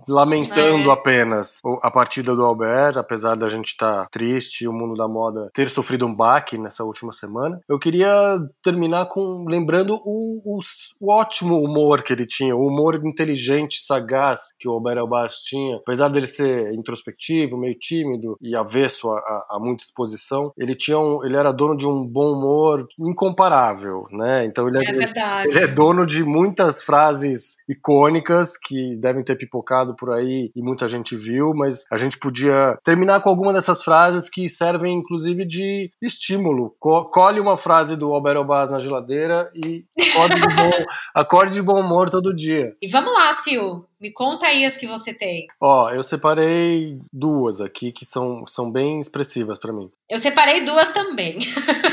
lamentando 0.09 0.91
é. 0.91 0.93
apenas 0.93 1.61
a 1.83 1.91
partida 1.91 2.35
do 2.35 2.45
Albert, 2.45 2.97
apesar 2.97 3.37
da 3.37 3.49
gente 3.49 3.69
estar 3.69 4.03
tá 4.03 4.07
triste, 4.11 4.67
o 4.67 4.73
mundo 4.73 4.95
da 4.95 5.07
moda 5.07 5.51
ter 5.53 5.69
sofrido 5.69 6.07
um 6.07 6.15
baque 6.15 6.57
nessa 6.57 6.85
última 6.85 7.13
semana. 7.13 7.61
Eu 7.69 7.79
queria 7.79 8.39
terminar 8.63 9.07
com 9.07 9.45
lembrando 9.47 9.95
o, 10.05 10.41
o, 10.45 10.59
o 11.01 11.13
ótimo 11.13 11.59
humor 11.61 12.03
que 12.03 12.13
ele 12.13 12.27
tinha, 12.27 12.57
o 12.57 12.67
humor 12.67 13.01
inteligente, 13.05 13.83
sagaz 13.83 14.53
que 14.59 14.69
o 14.69 14.73
Albert 14.73 14.99
Albert 14.99 15.33
tinha. 15.45 15.77
Apesar 15.77 16.09
dele 16.09 16.27
ser 16.27 16.73
introspectivo, 16.75 17.59
meio 17.59 17.77
tímido 17.79 18.37
e 18.41 18.57
avesso 18.57 19.11
a, 19.11 19.19
a, 19.19 19.47
a 19.57 19.59
muita 19.61 19.83
exposição, 19.83 20.53
ele 20.57 20.75
tinha 20.75 20.99
um, 20.99 21.25
ele 21.25 21.37
era 21.37 21.53
dono 21.53 21.77
de 21.77 21.87
um 21.87 22.05
bom 22.05 22.33
humor 22.33 22.87
incomparável, 22.99 24.07
né? 24.11 24.45
Então 24.45 24.69
ele 24.69 24.79
é, 24.79 24.91
é 24.91 25.47
ele 25.47 25.59
é 25.59 25.67
dono 25.67 26.07
de 26.07 26.25
muitas 26.25 26.83
frases 26.83 27.57
icônicas 27.69 28.57
que 28.57 28.99
devem 28.99 29.23
ter 29.23 29.37
pipocado 29.37 29.74
por 29.97 30.13
aí 30.13 30.51
e 30.55 30.63
muita 30.63 30.87
gente 30.87 31.17
viu, 31.17 31.53
mas 31.55 31.85
a 31.91 31.97
gente 31.97 32.19
podia 32.19 32.77
terminar 32.85 33.21
com 33.21 33.31
alguma 33.31 33.53
dessas 33.53 33.83
frases 33.83 34.29
que 34.29 34.49
servem 34.49 34.95
inclusive 34.95 35.45
de 35.47 35.91
estímulo. 36.03 36.75
Co 36.79 37.05
colhe 37.07 37.41
uma 37.41 37.57
frase 37.57 37.97
do 37.97 38.13
Albert 38.13 38.39
Obaz 38.39 38.71
na 38.71 38.79
geladeira 38.79 39.51
e 39.55 39.85
acorde 40.13 40.41
de 40.41 40.55
bom, 40.55 40.71
acorde 41.15 41.55
de 41.55 41.63
bom 41.63 41.81
humor 41.81 42.09
todo 42.11 42.35
dia. 42.35 42.73
E 42.81 42.89
vamos 42.89 43.13
lá, 43.13 43.33
Sil. 43.35 43.87
Me 44.05 44.13
conta 44.13 44.49
aí 44.49 44.67
as 44.67 44.77
que 44.77 44.87
você 44.87 45.15
tem. 45.15 45.47
Ó, 45.59 45.89
eu 45.89 46.03
separei 46.03 46.99
duas 47.11 47.59
aqui 47.59 47.91
que 47.91 48.05
são, 48.05 48.47
são 48.47 48.71
bem 48.71 48.99
expressivas 49.01 49.59
para 49.59 49.73
mim. 49.73 49.91
Eu 50.11 50.19
separei 50.19 50.61
duas 50.61 50.93
também. 50.93 51.39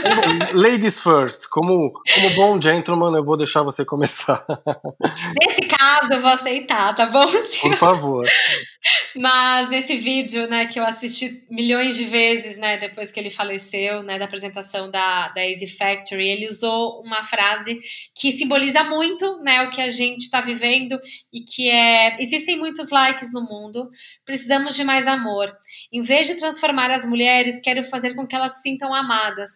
Ladies 0.52 1.00
first. 1.00 1.48
Como, 1.50 1.94
como 2.14 2.30
bom 2.36 2.60
gentleman, 2.60 3.16
eu 3.16 3.24
vou 3.24 3.38
deixar 3.38 3.64
você 3.64 3.86
começar. 3.86 4.46
Nesse 5.40 5.62
caso, 5.62 6.12
eu 6.12 6.22
vou 6.22 6.32
aceitar, 6.32 6.94
tá 6.94 7.06
bom? 7.06 7.22
Por 7.62 7.76
favor. 7.76 8.26
Mas 9.16 9.70
nesse 9.70 9.96
vídeo, 9.98 10.48
né, 10.48 10.66
que 10.68 10.80
eu 10.80 10.86
assisti 10.86 11.46
milhões 11.50 11.96
de 11.98 12.06
vezes, 12.06 12.58
né, 12.58 12.78
depois 12.78 13.12
que 13.12 13.20
ele 13.20 13.30
faleceu, 13.30 14.02
né, 14.04 14.18
da 14.18 14.26
apresentação 14.26 14.90
da, 14.90 15.30
da 15.30 15.46
Easy 15.46 15.68
Factory, 15.68 16.28
ele 16.28 16.48
usou 16.48 17.02
uma 17.02 17.24
frase 17.24 17.80
que 18.16 18.32
simboliza 18.32 18.84
muito, 18.84 19.40
né, 19.44 19.64
o 19.64 19.70
que 19.70 19.82
a 19.82 19.90
gente 19.90 20.22
está 20.22 20.42
vivendo 20.42 21.00
e 21.32 21.42
que 21.42 21.70
é: 21.70 22.18
existem 22.20 22.58
muitos 22.58 22.90
likes 22.90 23.34
no 23.34 23.42
mundo, 23.42 23.90
precisamos 24.26 24.76
de 24.76 24.84
mais 24.84 25.08
amor. 25.08 25.56
Em 25.92 26.02
vez 26.02 26.28
de 26.28 26.36
transformar 26.36 26.90
as 26.92 27.06
mulheres, 27.06 27.62
quero 27.62 27.84
fazer 27.84 28.16
com 28.16 28.26
que 28.26 28.36
elas 28.36 28.56
se 28.56 28.62
sintam 28.62 28.94
amadas. 28.94 29.52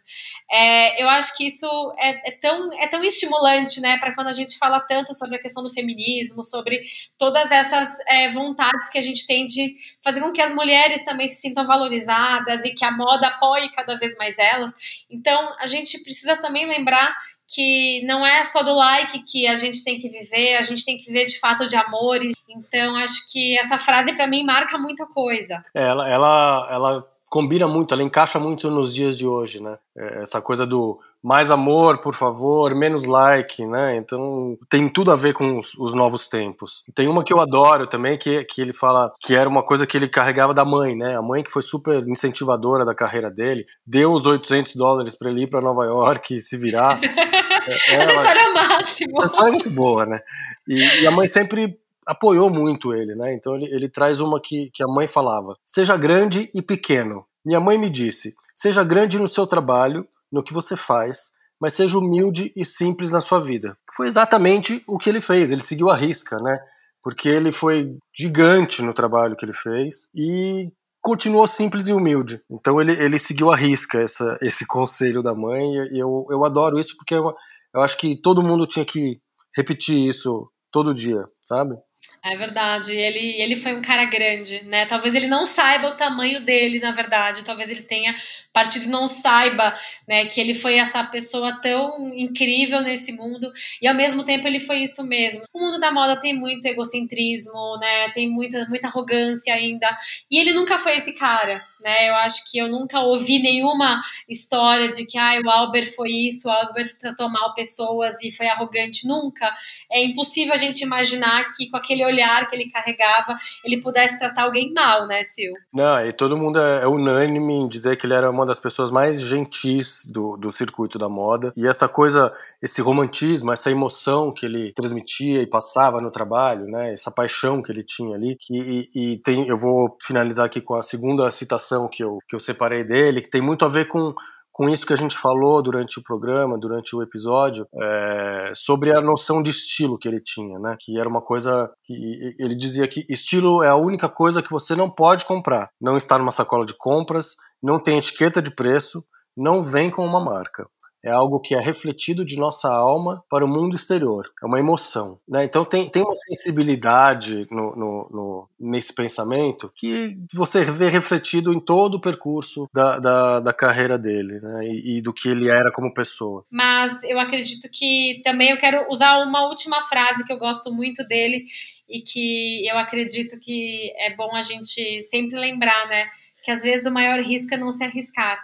É, 0.52 1.02
eu 1.02 1.10
acho 1.10 1.36
que 1.38 1.48
isso 1.48 1.66
é, 1.98 2.30
é, 2.30 2.40
tão, 2.40 2.74
é 2.74 2.88
tão 2.88 3.04
estimulante, 3.04 3.80
né, 3.80 3.98
para 3.98 4.14
quando 4.14 4.28
a 4.28 4.34
gente 4.34 4.58
fala 4.58 4.80
tanto 4.80 5.14
sobre 5.14 5.38
a 5.38 5.42
questão 5.42 5.64
do 5.64 5.74
feminismo, 5.74 6.44
sobre 6.44 6.82
todas 7.18 7.52
essas 7.52 7.98
é, 8.08 8.32
vontades 8.32 8.90
que 8.90 8.98
a 8.98 9.02
gente 9.02 9.15
tem 9.24 9.46
de 9.46 9.76
fazer 10.04 10.22
com 10.22 10.32
que 10.32 10.42
as 10.42 10.54
mulheres 10.54 11.06
também 11.06 11.28
se 11.28 11.42
sintam 11.42 11.66
valorizadas 11.66 12.66
e 12.66 12.72
que 12.72 12.84
a 12.84 12.92
moda 12.92 13.28
apoie 13.28 13.70
cada 13.70 13.96
vez 13.96 14.18
mais 14.18 14.38
elas. 14.40 15.06
Então, 15.10 15.54
a 15.60 15.68
gente 15.68 16.02
precisa 16.04 16.36
também 16.38 16.68
lembrar 16.68 17.16
que 17.48 18.04
não 18.06 18.26
é 18.26 18.44
só 18.44 18.64
do 18.64 18.74
like 18.74 19.20
que 19.24 19.48
a 19.48 19.56
gente 19.56 19.84
tem 19.84 20.00
que 20.00 20.10
viver, 20.10 20.58
a 20.58 20.62
gente 20.62 20.84
tem 20.84 20.98
que 20.98 21.06
viver 21.06 21.26
de 21.26 21.40
fato 21.40 21.68
de 21.68 21.76
amores. 21.76 22.34
Então, 22.50 22.96
acho 22.96 23.32
que 23.32 23.58
essa 23.60 23.78
frase 23.78 24.14
para 24.14 24.28
mim 24.28 24.44
marca 24.44 24.78
muita 24.78 25.06
coisa. 25.06 25.64
É, 25.74 25.84
ela, 25.84 26.10
ela, 26.10 26.68
ela 26.72 27.08
combina 27.30 27.68
muito, 27.68 27.94
ela 27.94 28.04
encaixa 28.04 28.40
muito 28.40 28.70
nos 28.72 28.94
dias 28.94 29.18
de 29.18 29.28
hoje, 29.28 29.62
né? 29.62 29.78
É, 29.96 30.22
essa 30.22 30.42
coisa 30.42 30.66
do 30.66 31.00
mais 31.26 31.50
amor, 31.50 31.98
por 31.98 32.14
favor, 32.14 32.76
menos 32.76 33.08
like, 33.08 33.66
né? 33.66 33.98
Então 33.98 34.56
tem 34.70 34.88
tudo 34.88 35.12
a 35.12 35.16
ver 35.16 35.34
com 35.34 35.58
os, 35.58 35.74
os, 35.74 35.96
novos 35.96 36.28
tempos. 36.28 36.84
Tem 36.94 37.08
uma 37.08 37.24
que 37.24 37.34
eu 37.34 37.40
adoro 37.40 37.88
também, 37.88 38.16
que, 38.16 38.44
que 38.44 38.62
ele 38.62 38.74
fala 38.74 39.12
que 39.20 39.34
era 39.34 39.50
uma 39.50 39.64
coisa 39.64 39.88
que 39.88 39.98
ele 39.98 40.08
carregava 40.08 40.54
da 40.54 40.64
mãe, 40.64 40.96
né? 40.96 41.18
A 41.18 41.24
mãe 41.24 41.42
que 41.42 41.50
foi 41.50 41.64
super 41.64 42.08
incentivadora 42.08 42.86
da 42.86 42.94
carreira 42.94 43.32
dele, 43.32 43.66
deu 43.88 44.12
os 44.12 44.28
800 44.28 44.76
dólares 44.76 45.18
para 45.18 45.32
ele 45.32 45.42
ir 45.42 45.48
para 45.48 45.62
Nova 45.62 45.84
York 45.84 46.36
e 46.36 46.40
se 46.40 46.58
virar. 46.58 47.02
é, 47.04 47.96
ela, 47.96 48.04
Essa 48.04 48.14
história 48.14 48.42
é 48.42 48.52
máximo. 48.54 49.18
Essa 49.18 49.26
história 49.26 49.50
é 49.50 49.54
muito 49.54 49.72
boa, 49.72 50.06
né? 50.06 50.20
E, 50.68 51.02
e 51.02 51.08
a 51.08 51.12
mãe 51.12 51.26
sempre 51.26 51.76
apoiou 52.06 52.52
muito 52.52 52.94
ele, 52.94 53.16
né? 53.16 53.34
Então 53.34 53.56
ele, 53.56 53.66
ele 53.74 53.90
traz 53.90 54.20
uma 54.20 54.40
que, 54.40 54.70
que 54.72 54.84
a 54.84 54.88
mãe 54.88 55.08
falava: 55.08 55.58
seja 55.66 55.98
grande 55.98 56.52
e 56.54 56.62
pequeno. 56.62 57.26
Minha 57.44 57.60
mãe 57.60 57.80
me 57.80 57.90
disse: 57.90 58.36
seja 58.54 58.84
grande 58.84 59.18
no 59.18 59.28
seu 59.28 59.48
trabalho 59.48 60.08
no 60.36 60.44
que 60.44 60.54
você 60.54 60.76
faz, 60.76 61.32
mas 61.62 61.74
seja 61.74 61.98
humilde 61.98 62.52
e 62.58 62.66
simples 62.66 63.10
na 63.10 63.22
sua 63.22 63.40
vida. 63.40 63.78
Foi 63.96 64.06
exatamente 64.06 64.84
o 64.86 64.98
que 64.98 65.10
ele 65.10 65.22
fez, 65.22 65.50
ele 65.50 65.62
seguiu 65.62 65.90
a 65.90 65.96
risca, 65.96 66.38
né? 66.42 66.60
Porque 67.02 67.30
ele 67.30 67.54
foi 67.54 67.98
gigante 68.14 68.82
no 68.82 68.94
trabalho 68.94 69.38
que 69.38 69.46
ele 69.46 69.54
fez 69.54 70.10
e 70.14 70.70
continuou 71.02 71.48
simples 71.48 71.88
e 71.88 71.94
humilde. 71.94 72.42
Então 72.52 72.82
ele, 72.82 72.92
ele 72.92 73.18
seguiu 73.18 73.50
a 73.50 73.56
risca 73.56 74.02
essa, 74.02 74.38
esse 74.42 74.68
conselho 74.68 75.24
da 75.24 75.34
mãe 75.34 75.64
e 75.94 76.00
eu, 76.00 76.28
eu 76.30 76.44
adoro 76.44 76.78
isso 76.78 76.98
porque 76.98 77.14
eu, 77.14 77.34
eu 77.74 77.82
acho 77.82 77.98
que 77.98 78.20
todo 78.20 78.44
mundo 78.44 78.68
tinha 78.68 78.84
que 78.84 79.22
repetir 79.56 80.06
isso 80.06 80.52
todo 80.70 80.94
dia, 80.94 81.24
sabe? 81.46 81.76
É 82.24 82.36
verdade, 82.36 82.92
ele, 82.96 83.40
ele 83.40 83.56
foi 83.56 83.74
um 83.74 83.84
cara 83.84 84.04
grande, 84.06 84.64
né? 84.66 84.88
Talvez 84.88 85.14
ele 85.14 85.28
não 85.28 85.46
saiba 85.46 85.90
o 85.90 85.96
tamanho 85.96 86.44
dele, 86.44 86.80
na 86.80 86.92
verdade. 86.92 87.46
Talvez 87.46 87.70
ele 87.70 87.84
tenha 87.84 88.16
partido 88.52 88.86
e 88.86 88.90
não 88.90 89.06
saiba, 89.06 89.76
né, 90.08 90.26
que 90.26 90.42
ele 90.42 90.56
foi 90.56 90.76
essa 90.78 91.04
pessoa 91.04 91.62
tão 91.62 92.12
incrível 92.16 92.82
nesse 92.82 93.12
mundo 93.12 93.52
e 93.82 93.88
ao 93.88 93.94
mesmo 93.94 94.24
tempo 94.24 94.48
ele 94.48 94.60
foi 94.60 94.80
isso 94.80 95.04
mesmo. 95.06 95.44
O 95.54 95.60
mundo 95.60 95.80
da 95.80 95.92
moda 95.92 96.20
tem 96.20 96.34
muito 96.34 96.66
egocentrismo, 96.66 97.78
né? 97.80 98.10
Tem 98.12 98.28
muita 98.30 98.68
muita 98.70 98.88
arrogância 98.88 99.54
ainda. 99.54 99.96
E 100.32 100.40
ele 100.40 100.52
nunca 100.54 100.80
foi 100.80 100.96
esse 100.98 101.14
cara, 101.14 101.62
né? 101.86 102.10
Eu 102.10 102.16
acho 102.16 102.50
que 102.50 102.58
eu 102.58 102.68
nunca 102.68 103.00
ouvi 103.02 103.38
nenhuma 103.38 104.00
história 104.28 104.90
de 104.90 105.06
que 105.06 105.20
ah, 105.20 105.40
o 105.46 105.50
Albert 105.50 105.94
foi 105.96 106.10
isso, 106.10 106.50
o 106.50 106.52
Albert 106.52 106.98
tratou 107.00 107.30
mal 107.30 107.54
pessoas 107.54 108.16
e 108.24 108.32
foi 108.32 108.48
arrogante. 108.48 109.08
Nunca. 109.08 109.54
É 109.92 110.04
impossível 110.04 110.56
a 110.56 110.58
gente 110.58 110.82
imaginar 110.82 111.46
que 111.56 111.70
com 111.70 111.78
aquele 111.78 112.04
olhar 112.04 112.48
que 112.48 112.56
ele 112.56 112.72
carregava, 112.72 113.38
ele 113.64 113.82
pudesse 113.82 114.18
tratar 114.18 114.44
alguém 114.44 114.74
mal, 114.74 115.06
né, 115.06 115.22
Sil? 115.24 115.54
Não, 115.72 116.04
e 116.04 116.12
todo 116.12 116.36
mundo 116.36 116.60
é, 116.60 116.82
é 116.82 116.88
unânime 116.88 117.54
em 117.54 117.68
dizer 117.68 117.98
que 117.98 118.08
ele 118.08 118.16
era 118.16 118.32
uma 118.32 118.46
das 118.46 118.60
pessoas 118.60 118.90
mais 118.90 119.22
gentis 119.22 120.06
do, 120.06 120.36
do 120.38 120.52
circuito 120.52 120.98
da 120.98 121.08
moda. 121.08 121.54
E 121.56 121.68
essa 121.68 121.88
coisa, 121.88 122.34
esse 122.66 122.82
romantismo, 122.82 123.54
essa 123.54 123.70
emoção 123.70 124.34
que 124.34 124.44
ele 124.44 124.74
transmitia 124.74 125.42
e 125.42 125.48
passava 125.48 126.02
no 126.02 126.10
trabalho, 126.10 126.66
né? 126.66 126.94
Essa 126.94 127.12
paixão 127.12 127.62
que 127.62 127.72
ele 127.72 127.84
tinha 127.84 128.16
ali. 128.16 128.36
Que, 128.40 128.90
e, 128.94 129.14
e 129.14 129.22
tem, 129.22 129.48
eu 129.48 129.56
vou 129.56 129.96
finalizar 130.02 130.48
aqui 130.48 130.60
com 130.60 130.74
a 130.74 130.82
segunda 130.82 131.30
citação 131.30 131.88
que 131.88 132.04
eu, 132.04 132.18
que 132.28 132.36
eu 132.36 132.40
separei 132.40 132.84
dele, 132.84 133.22
que 133.22 133.30
tem 133.30 133.42
muito 133.42 133.64
a 133.64 133.70
ver 133.70 133.88
com 133.88 134.14
com 134.58 134.70
isso 134.70 134.88
que 134.88 134.94
a 134.94 134.96
gente 134.96 135.18
falou 135.18 135.62
durante 135.62 136.00
o 136.00 136.02
programa, 136.02 136.58
durante 136.58 136.96
o 136.96 137.04
episódio, 137.04 137.68
é, 137.76 138.54
sobre 138.56 138.96
a 138.96 139.02
noção 139.02 139.44
de 139.44 139.52
estilo 139.52 139.98
que 139.98 140.08
ele 140.08 140.22
tinha, 140.22 140.58
né? 140.58 140.78
Que 140.80 140.98
era 140.98 141.10
uma 141.10 141.22
coisa 141.22 141.70
que 141.84 142.34
ele 142.40 142.56
dizia 142.56 142.88
que 142.88 143.06
estilo 143.10 143.62
é 143.62 143.68
a 143.68 143.76
única 143.76 144.08
coisa 144.08 144.42
que 144.42 144.50
você 144.50 144.74
não 144.74 144.90
pode 144.90 145.26
comprar. 145.26 145.68
Não 145.80 145.98
está 145.98 146.18
numa 146.18 146.32
sacola 146.32 146.66
de 146.66 146.74
compras, 146.74 147.36
não 147.62 147.78
tem 147.78 147.98
etiqueta 147.98 148.42
de 148.42 148.50
preço, 148.50 149.04
não 149.36 149.62
vem 149.62 149.92
com 149.92 150.06
uma 150.06 150.24
marca 150.24 150.66
é 151.06 151.12
algo 151.12 151.40
que 151.40 151.54
é 151.54 151.60
refletido 151.60 152.26
de 152.26 152.36
nossa 152.36 152.68
alma 152.68 153.24
para 153.30 153.46
o 153.46 153.48
mundo 153.48 153.76
exterior, 153.76 154.28
é 154.42 154.46
uma 154.46 154.60
emoção. 154.60 155.20
Né? 155.30 155.46
Então 155.46 155.64
tem, 155.64 155.88
tem 155.88 156.02
uma 156.02 156.16
sensibilidade 156.16 157.46
no, 157.52 157.76
no, 157.76 158.10
no, 158.12 158.50
nesse 158.60 158.92
pensamento 158.92 159.72
que 159.76 160.18
você 160.34 160.64
vê 160.64 160.90
refletido 160.90 161.54
em 161.54 161.60
todo 161.60 161.96
o 161.96 162.02
percurso 162.02 162.68
da, 162.74 162.98
da, 162.98 163.40
da 163.40 163.54
carreira 163.54 164.00
dele 164.00 164.40
né? 164.40 164.66
e, 164.66 164.98
e, 164.98 165.02
do 165.02 165.14
que 165.14 165.30
ele 165.30 165.48
era 165.48 165.72
como 165.72 165.94
pessoa. 165.94 166.44
Mas 166.50 167.04
eu 167.04 167.20
acredito 167.20 167.70
que 167.72 168.22
também 168.24 168.50
eu 168.50 168.58
quero 168.58 168.88
usar 168.90 169.20
uma 169.20 169.48
última 169.48 169.84
frase 169.84 170.26
que 170.26 170.34
eu 170.34 170.40
gosto 170.40 170.74
muito 170.74 171.08
dele 171.08 171.46
e 171.88 172.02
que 172.02 172.68
eu 172.68 172.80
acredito 172.80 173.40
que 173.40 173.94
é 174.00 174.16
bom 174.16 174.36
a 174.36 174.42
gente 174.42 175.04
sempre 175.04 175.40
lembrar, 175.40 175.88
né? 175.88 176.08
Que 176.44 176.50
às 176.50 176.64
vezes 176.64 176.88
o 176.88 176.94
maior 176.94 177.20
risco 177.20 177.54
é 177.54 177.58
não 177.58 177.72
se 177.72 177.84
arriscar 177.84 178.40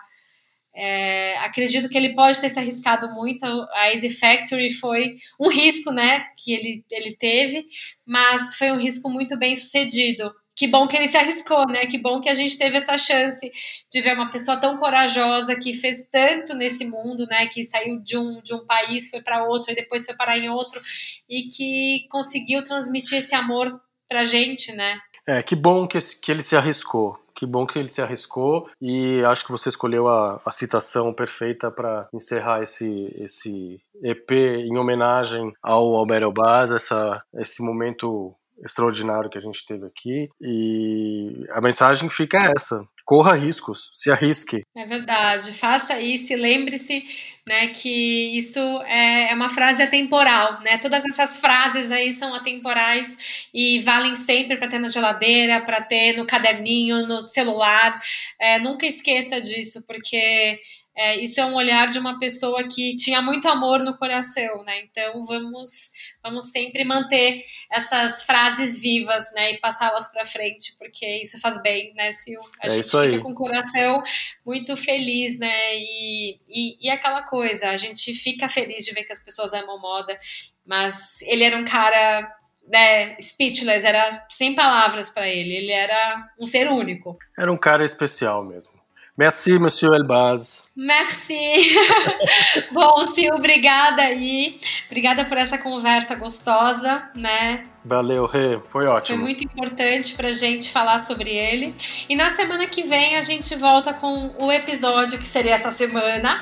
é, 0.75 1.37
acredito 1.39 1.89
que 1.89 1.97
ele 1.97 2.15
pode 2.15 2.39
ter 2.39 2.49
se 2.49 2.59
arriscado 2.59 3.09
muito. 3.13 3.45
A 3.45 3.91
Easy 3.93 4.09
Factory 4.09 4.71
foi 4.71 5.15
um 5.39 5.49
risco, 5.49 5.91
né, 5.91 6.25
que 6.37 6.53
ele, 6.53 6.85
ele 6.89 7.15
teve, 7.15 7.65
mas 8.05 8.55
foi 8.55 8.71
um 8.71 8.77
risco 8.77 9.09
muito 9.09 9.37
bem 9.37 9.55
sucedido. 9.55 10.31
Que 10.55 10.67
bom 10.67 10.87
que 10.87 10.95
ele 10.95 11.07
se 11.07 11.17
arriscou, 11.17 11.65
né? 11.65 11.87
Que 11.87 11.97
bom 11.97 12.19
que 12.21 12.29
a 12.29 12.33
gente 12.33 12.57
teve 12.57 12.77
essa 12.77 12.97
chance 12.97 13.49
de 13.91 14.01
ver 14.01 14.13
uma 14.13 14.29
pessoa 14.29 14.57
tão 14.57 14.75
corajosa 14.75 15.55
que 15.55 15.73
fez 15.73 16.07
tanto 16.11 16.53
nesse 16.53 16.85
mundo, 16.85 17.25
né? 17.25 17.47
Que 17.47 17.63
saiu 17.63 17.99
de 17.99 18.17
um, 18.17 18.41
de 18.43 18.53
um 18.53 18.65
país, 18.65 19.09
foi 19.09 19.21
para 19.21 19.45
outro 19.45 19.71
e 19.71 19.75
depois 19.75 20.05
foi 20.05 20.13
parar 20.13 20.37
em 20.37 20.49
outro 20.49 20.79
e 21.27 21.43
que 21.43 22.05
conseguiu 22.11 22.61
transmitir 22.63 23.19
esse 23.19 23.33
amor 23.33 23.67
pra 24.07 24.25
gente, 24.25 24.73
né? 24.73 24.99
É, 25.31 25.41
que 25.41 25.55
bom 25.55 25.87
que, 25.87 25.97
que 26.21 26.29
ele 26.29 26.43
se 26.43 26.57
arriscou. 26.57 27.17
Que 27.33 27.45
bom 27.45 27.65
que 27.65 27.79
ele 27.79 27.87
se 27.87 28.01
arriscou 28.01 28.67
e 28.81 29.23
acho 29.23 29.45
que 29.45 29.51
você 29.51 29.69
escolheu 29.69 30.09
a, 30.09 30.41
a 30.45 30.51
citação 30.51 31.13
perfeita 31.13 31.71
para 31.71 32.09
encerrar 32.13 32.61
esse, 32.61 33.15
esse 33.17 33.79
EP 34.03 34.29
em 34.31 34.77
homenagem 34.77 35.49
ao 35.63 35.95
Alberto 35.95 36.25
Elbaz, 36.25 36.71
essa, 36.71 37.23
esse 37.35 37.63
momento 37.63 38.31
extraordinário 38.63 39.29
que 39.29 39.37
a 39.37 39.41
gente 39.41 39.65
teve 39.65 39.85
aqui. 39.85 40.29
E 40.39 41.45
a 41.51 41.61
mensagem 41.61 42.09
fica 42.09 42.51
essa: 42.55 42.83
corra 43.05 43.33
riscos, 43.33 43.89
se 43.93 44.11
arrisque. 44.11 44.63
É 44.75 44.85
verdade, 44.85 45.51
faça 45.53 45.99
isso 45.99 46.33
e 46.33 46.35
lembre-se 46.35 47.03
né, 47.47 47.67
que 47.67 48.37
isso 48.37 48.59
é, 48.83 49.31
é 49.31 49.33
uma 49.33 49.49
frase 49.49 49.81
atemporal, 49.81 50.61
né? 50.61 50.77
Todas 50.77 51.03
essas 51.05 51.37
frases 51.37 51.91
aí 51.91 52.13
são 52.13 52.33
atemporais 52.33 53.49
e 53.53 53.79
valem 53.79 54.15
sempre 54.15 54.57
para 54.57 54.67
ter 54.67 54.79
na 54.79 54.87
geladeira, 54.87 55.61
para 55.61 55.81
ter 55.81 56.15
no 56.15 56.25
caderninho, 56.25 57.07
no 57.07 57.21
celular. 57.21 57.99
É, 58.39 58.59
nunca 58.59 58.85
esqueça 58.85 59.41
disso, 59.41 59.85
porque 59.87 60.59
é, 60.95 61.17
isso 61.17 61.39
é 61.39 61.45
um 61.45 61.55
olhar 61.55 61.87
de 61.87 61.97
uma 61.97 62.19
pessoa 62.19 62.67
que 62.67 62.95
tinha 62.95 63.21
muito 63.21 63.47
amor 63.47 63.79
no 63.79 63.97
coração, 63.97 64.63
né? 64.63 64.81
Então 64.81 65.25
vamos, 65.25 65.91
vamos 66.21 66.51
sempre 66.51 66.83
manter 66.83 67.41
essas 67.71 68.23
frases 68.23 68.81
vivas, 68.81 69.31
né? 69.33 69.53
E 69.53 69.59
passá-las 69.59 70.11
para 70.11 70.25
frente, 70.25 70.75
porque 70.77 71.07
isso 71.21 71.39
faz 71.39 71.61
bem, 71.61 71.93
né, 71.93 72.11
Sil? 72.11 72.41
A 72.61 72.67
é 72.67 72.69
gente 72.71 72.89
fica 72.89 73.19
com 73.19 73.31
o 73.31 73.35
coração 73.35 74.03
muito 74.45 74.75
feliz, 74.75 75.39
né? 75.39 75.75
E, 75.77 76.37
e, 76.49 76.87
e 76.87 76.89
aquela 76.89 77.23
coisa, 77.23 77.69
a 77.69 77.77
gente 77.77 78.13
fica 78.13 78.49
feliz 78.49 78.83
de 78.83 78.93
ver 78.93 79.05
que 79.05 79.13
as 79.13 79.23
pessoas 79.23 79.53
amam 79.53 79.79
moda, 79.79 80.17
mas 80.65 81.21
ele 81.21 81.43
era 81.43 81.57
um 81.57 81.65
cara 81.65 82.29
né, 82.67 83.17
speechless, 83.19 83.85
era 83.85 84.25
sem 84.29 84.55
palavras 84.55 85.09
para 85.09 85.27
ele. 85.27 85.55
Ele 85.55 85.71
era 85.71 86.29
um 86.39 86.45
ser 86.45 86.69
único. 86.69 87.17
Era 87.37 87.51
um 87.51 87.57
cara 87.57 87.83
especial 87.83 88.43
mesmo. 88.43 88.80
Merci, 89.21 89.59
Monsieur 89.59 89.93
Elbaz. 89.93 90.71
Merci. 90.75 91.77
Bom, 92.73 93.05
Sil, 93.13 93.29
obrigada 93.35 94.01
aí. 94.01 94.57
Obrigada 94.87 95.25
por 95.25 95.37
essa 95.37 95.59
conversa 95.59 96.15
gostosa, 96.15 97.03
né? 97.13 97.65
Valeu, 97.85 98.25
Rê. 98.25 98.57
Foi 98.71 98.87
ótimo. 98.87 99.19
Foi 99.19 99.23
muito 99.23 99.43
importante 99.43 100.15
pra 100.15 100.31
gente 100.31 100.71
falar 100.71 100.97
sobre 100.97 101.29
ele. 101.29 101.75
E 102.09 102.15
na 102.15 102.31
semana 102.31 102.65
que 102.65 102.81
vem 102.81 103.15
a 103.15 103.21
gente 103.21 103.55
volta 103.57 103.93
com 103.93 104.33
o 104.39 104.51
episódio 104.51 105.19
que 105.19 105.27
seria 105.27 105.53
essa 105.53 105.69
semana. 105.69 106.39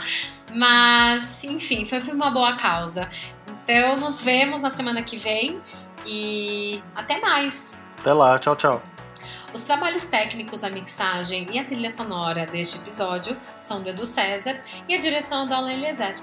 Mas, 0.56 1.44
enfim, 1.44 1.84
foi 1.84 2.00
por 2.00 2.14
uma 2.14 2.32
boa 2.32 2.56
causa. 2.56 3.10
Então, 3.66 3.98
nos 3.98 4.24
vemos 4.24 4.62
na 4.62 4.70
semana 4.70 5.04
que 5.04 5.18
vem 5.18 5.60
e 6.06 6.82
até 6.96 7.20
mais. 7.20 7.78
Até 8.00 8.14
lá. 8.14 8.40
Tchau, 8.40 8.56
tchau. 8.56 8.82
Os 9.54 9.64
trabalhos 9.64 10.06
técnicos, 10.06 10.64
a 10.64 10.70
mixagem 10.70 11.48
e 11.52 11.58
a 11.58 11.66
trilha 11.66 11.90
sonora 11.90 12.46
deste 12.46 12.78
episódio 12.78 13.36
são 13.58 13.82
do 13.82 13.90
Edu 13.90 14.06
César 14.06 14.62
e 14.88 14.94
a 14.94 15.00
direção 15.00 15.48
do 15.48 15.54
Alan 15.54 15.72
Eliezer. 15.72 16.16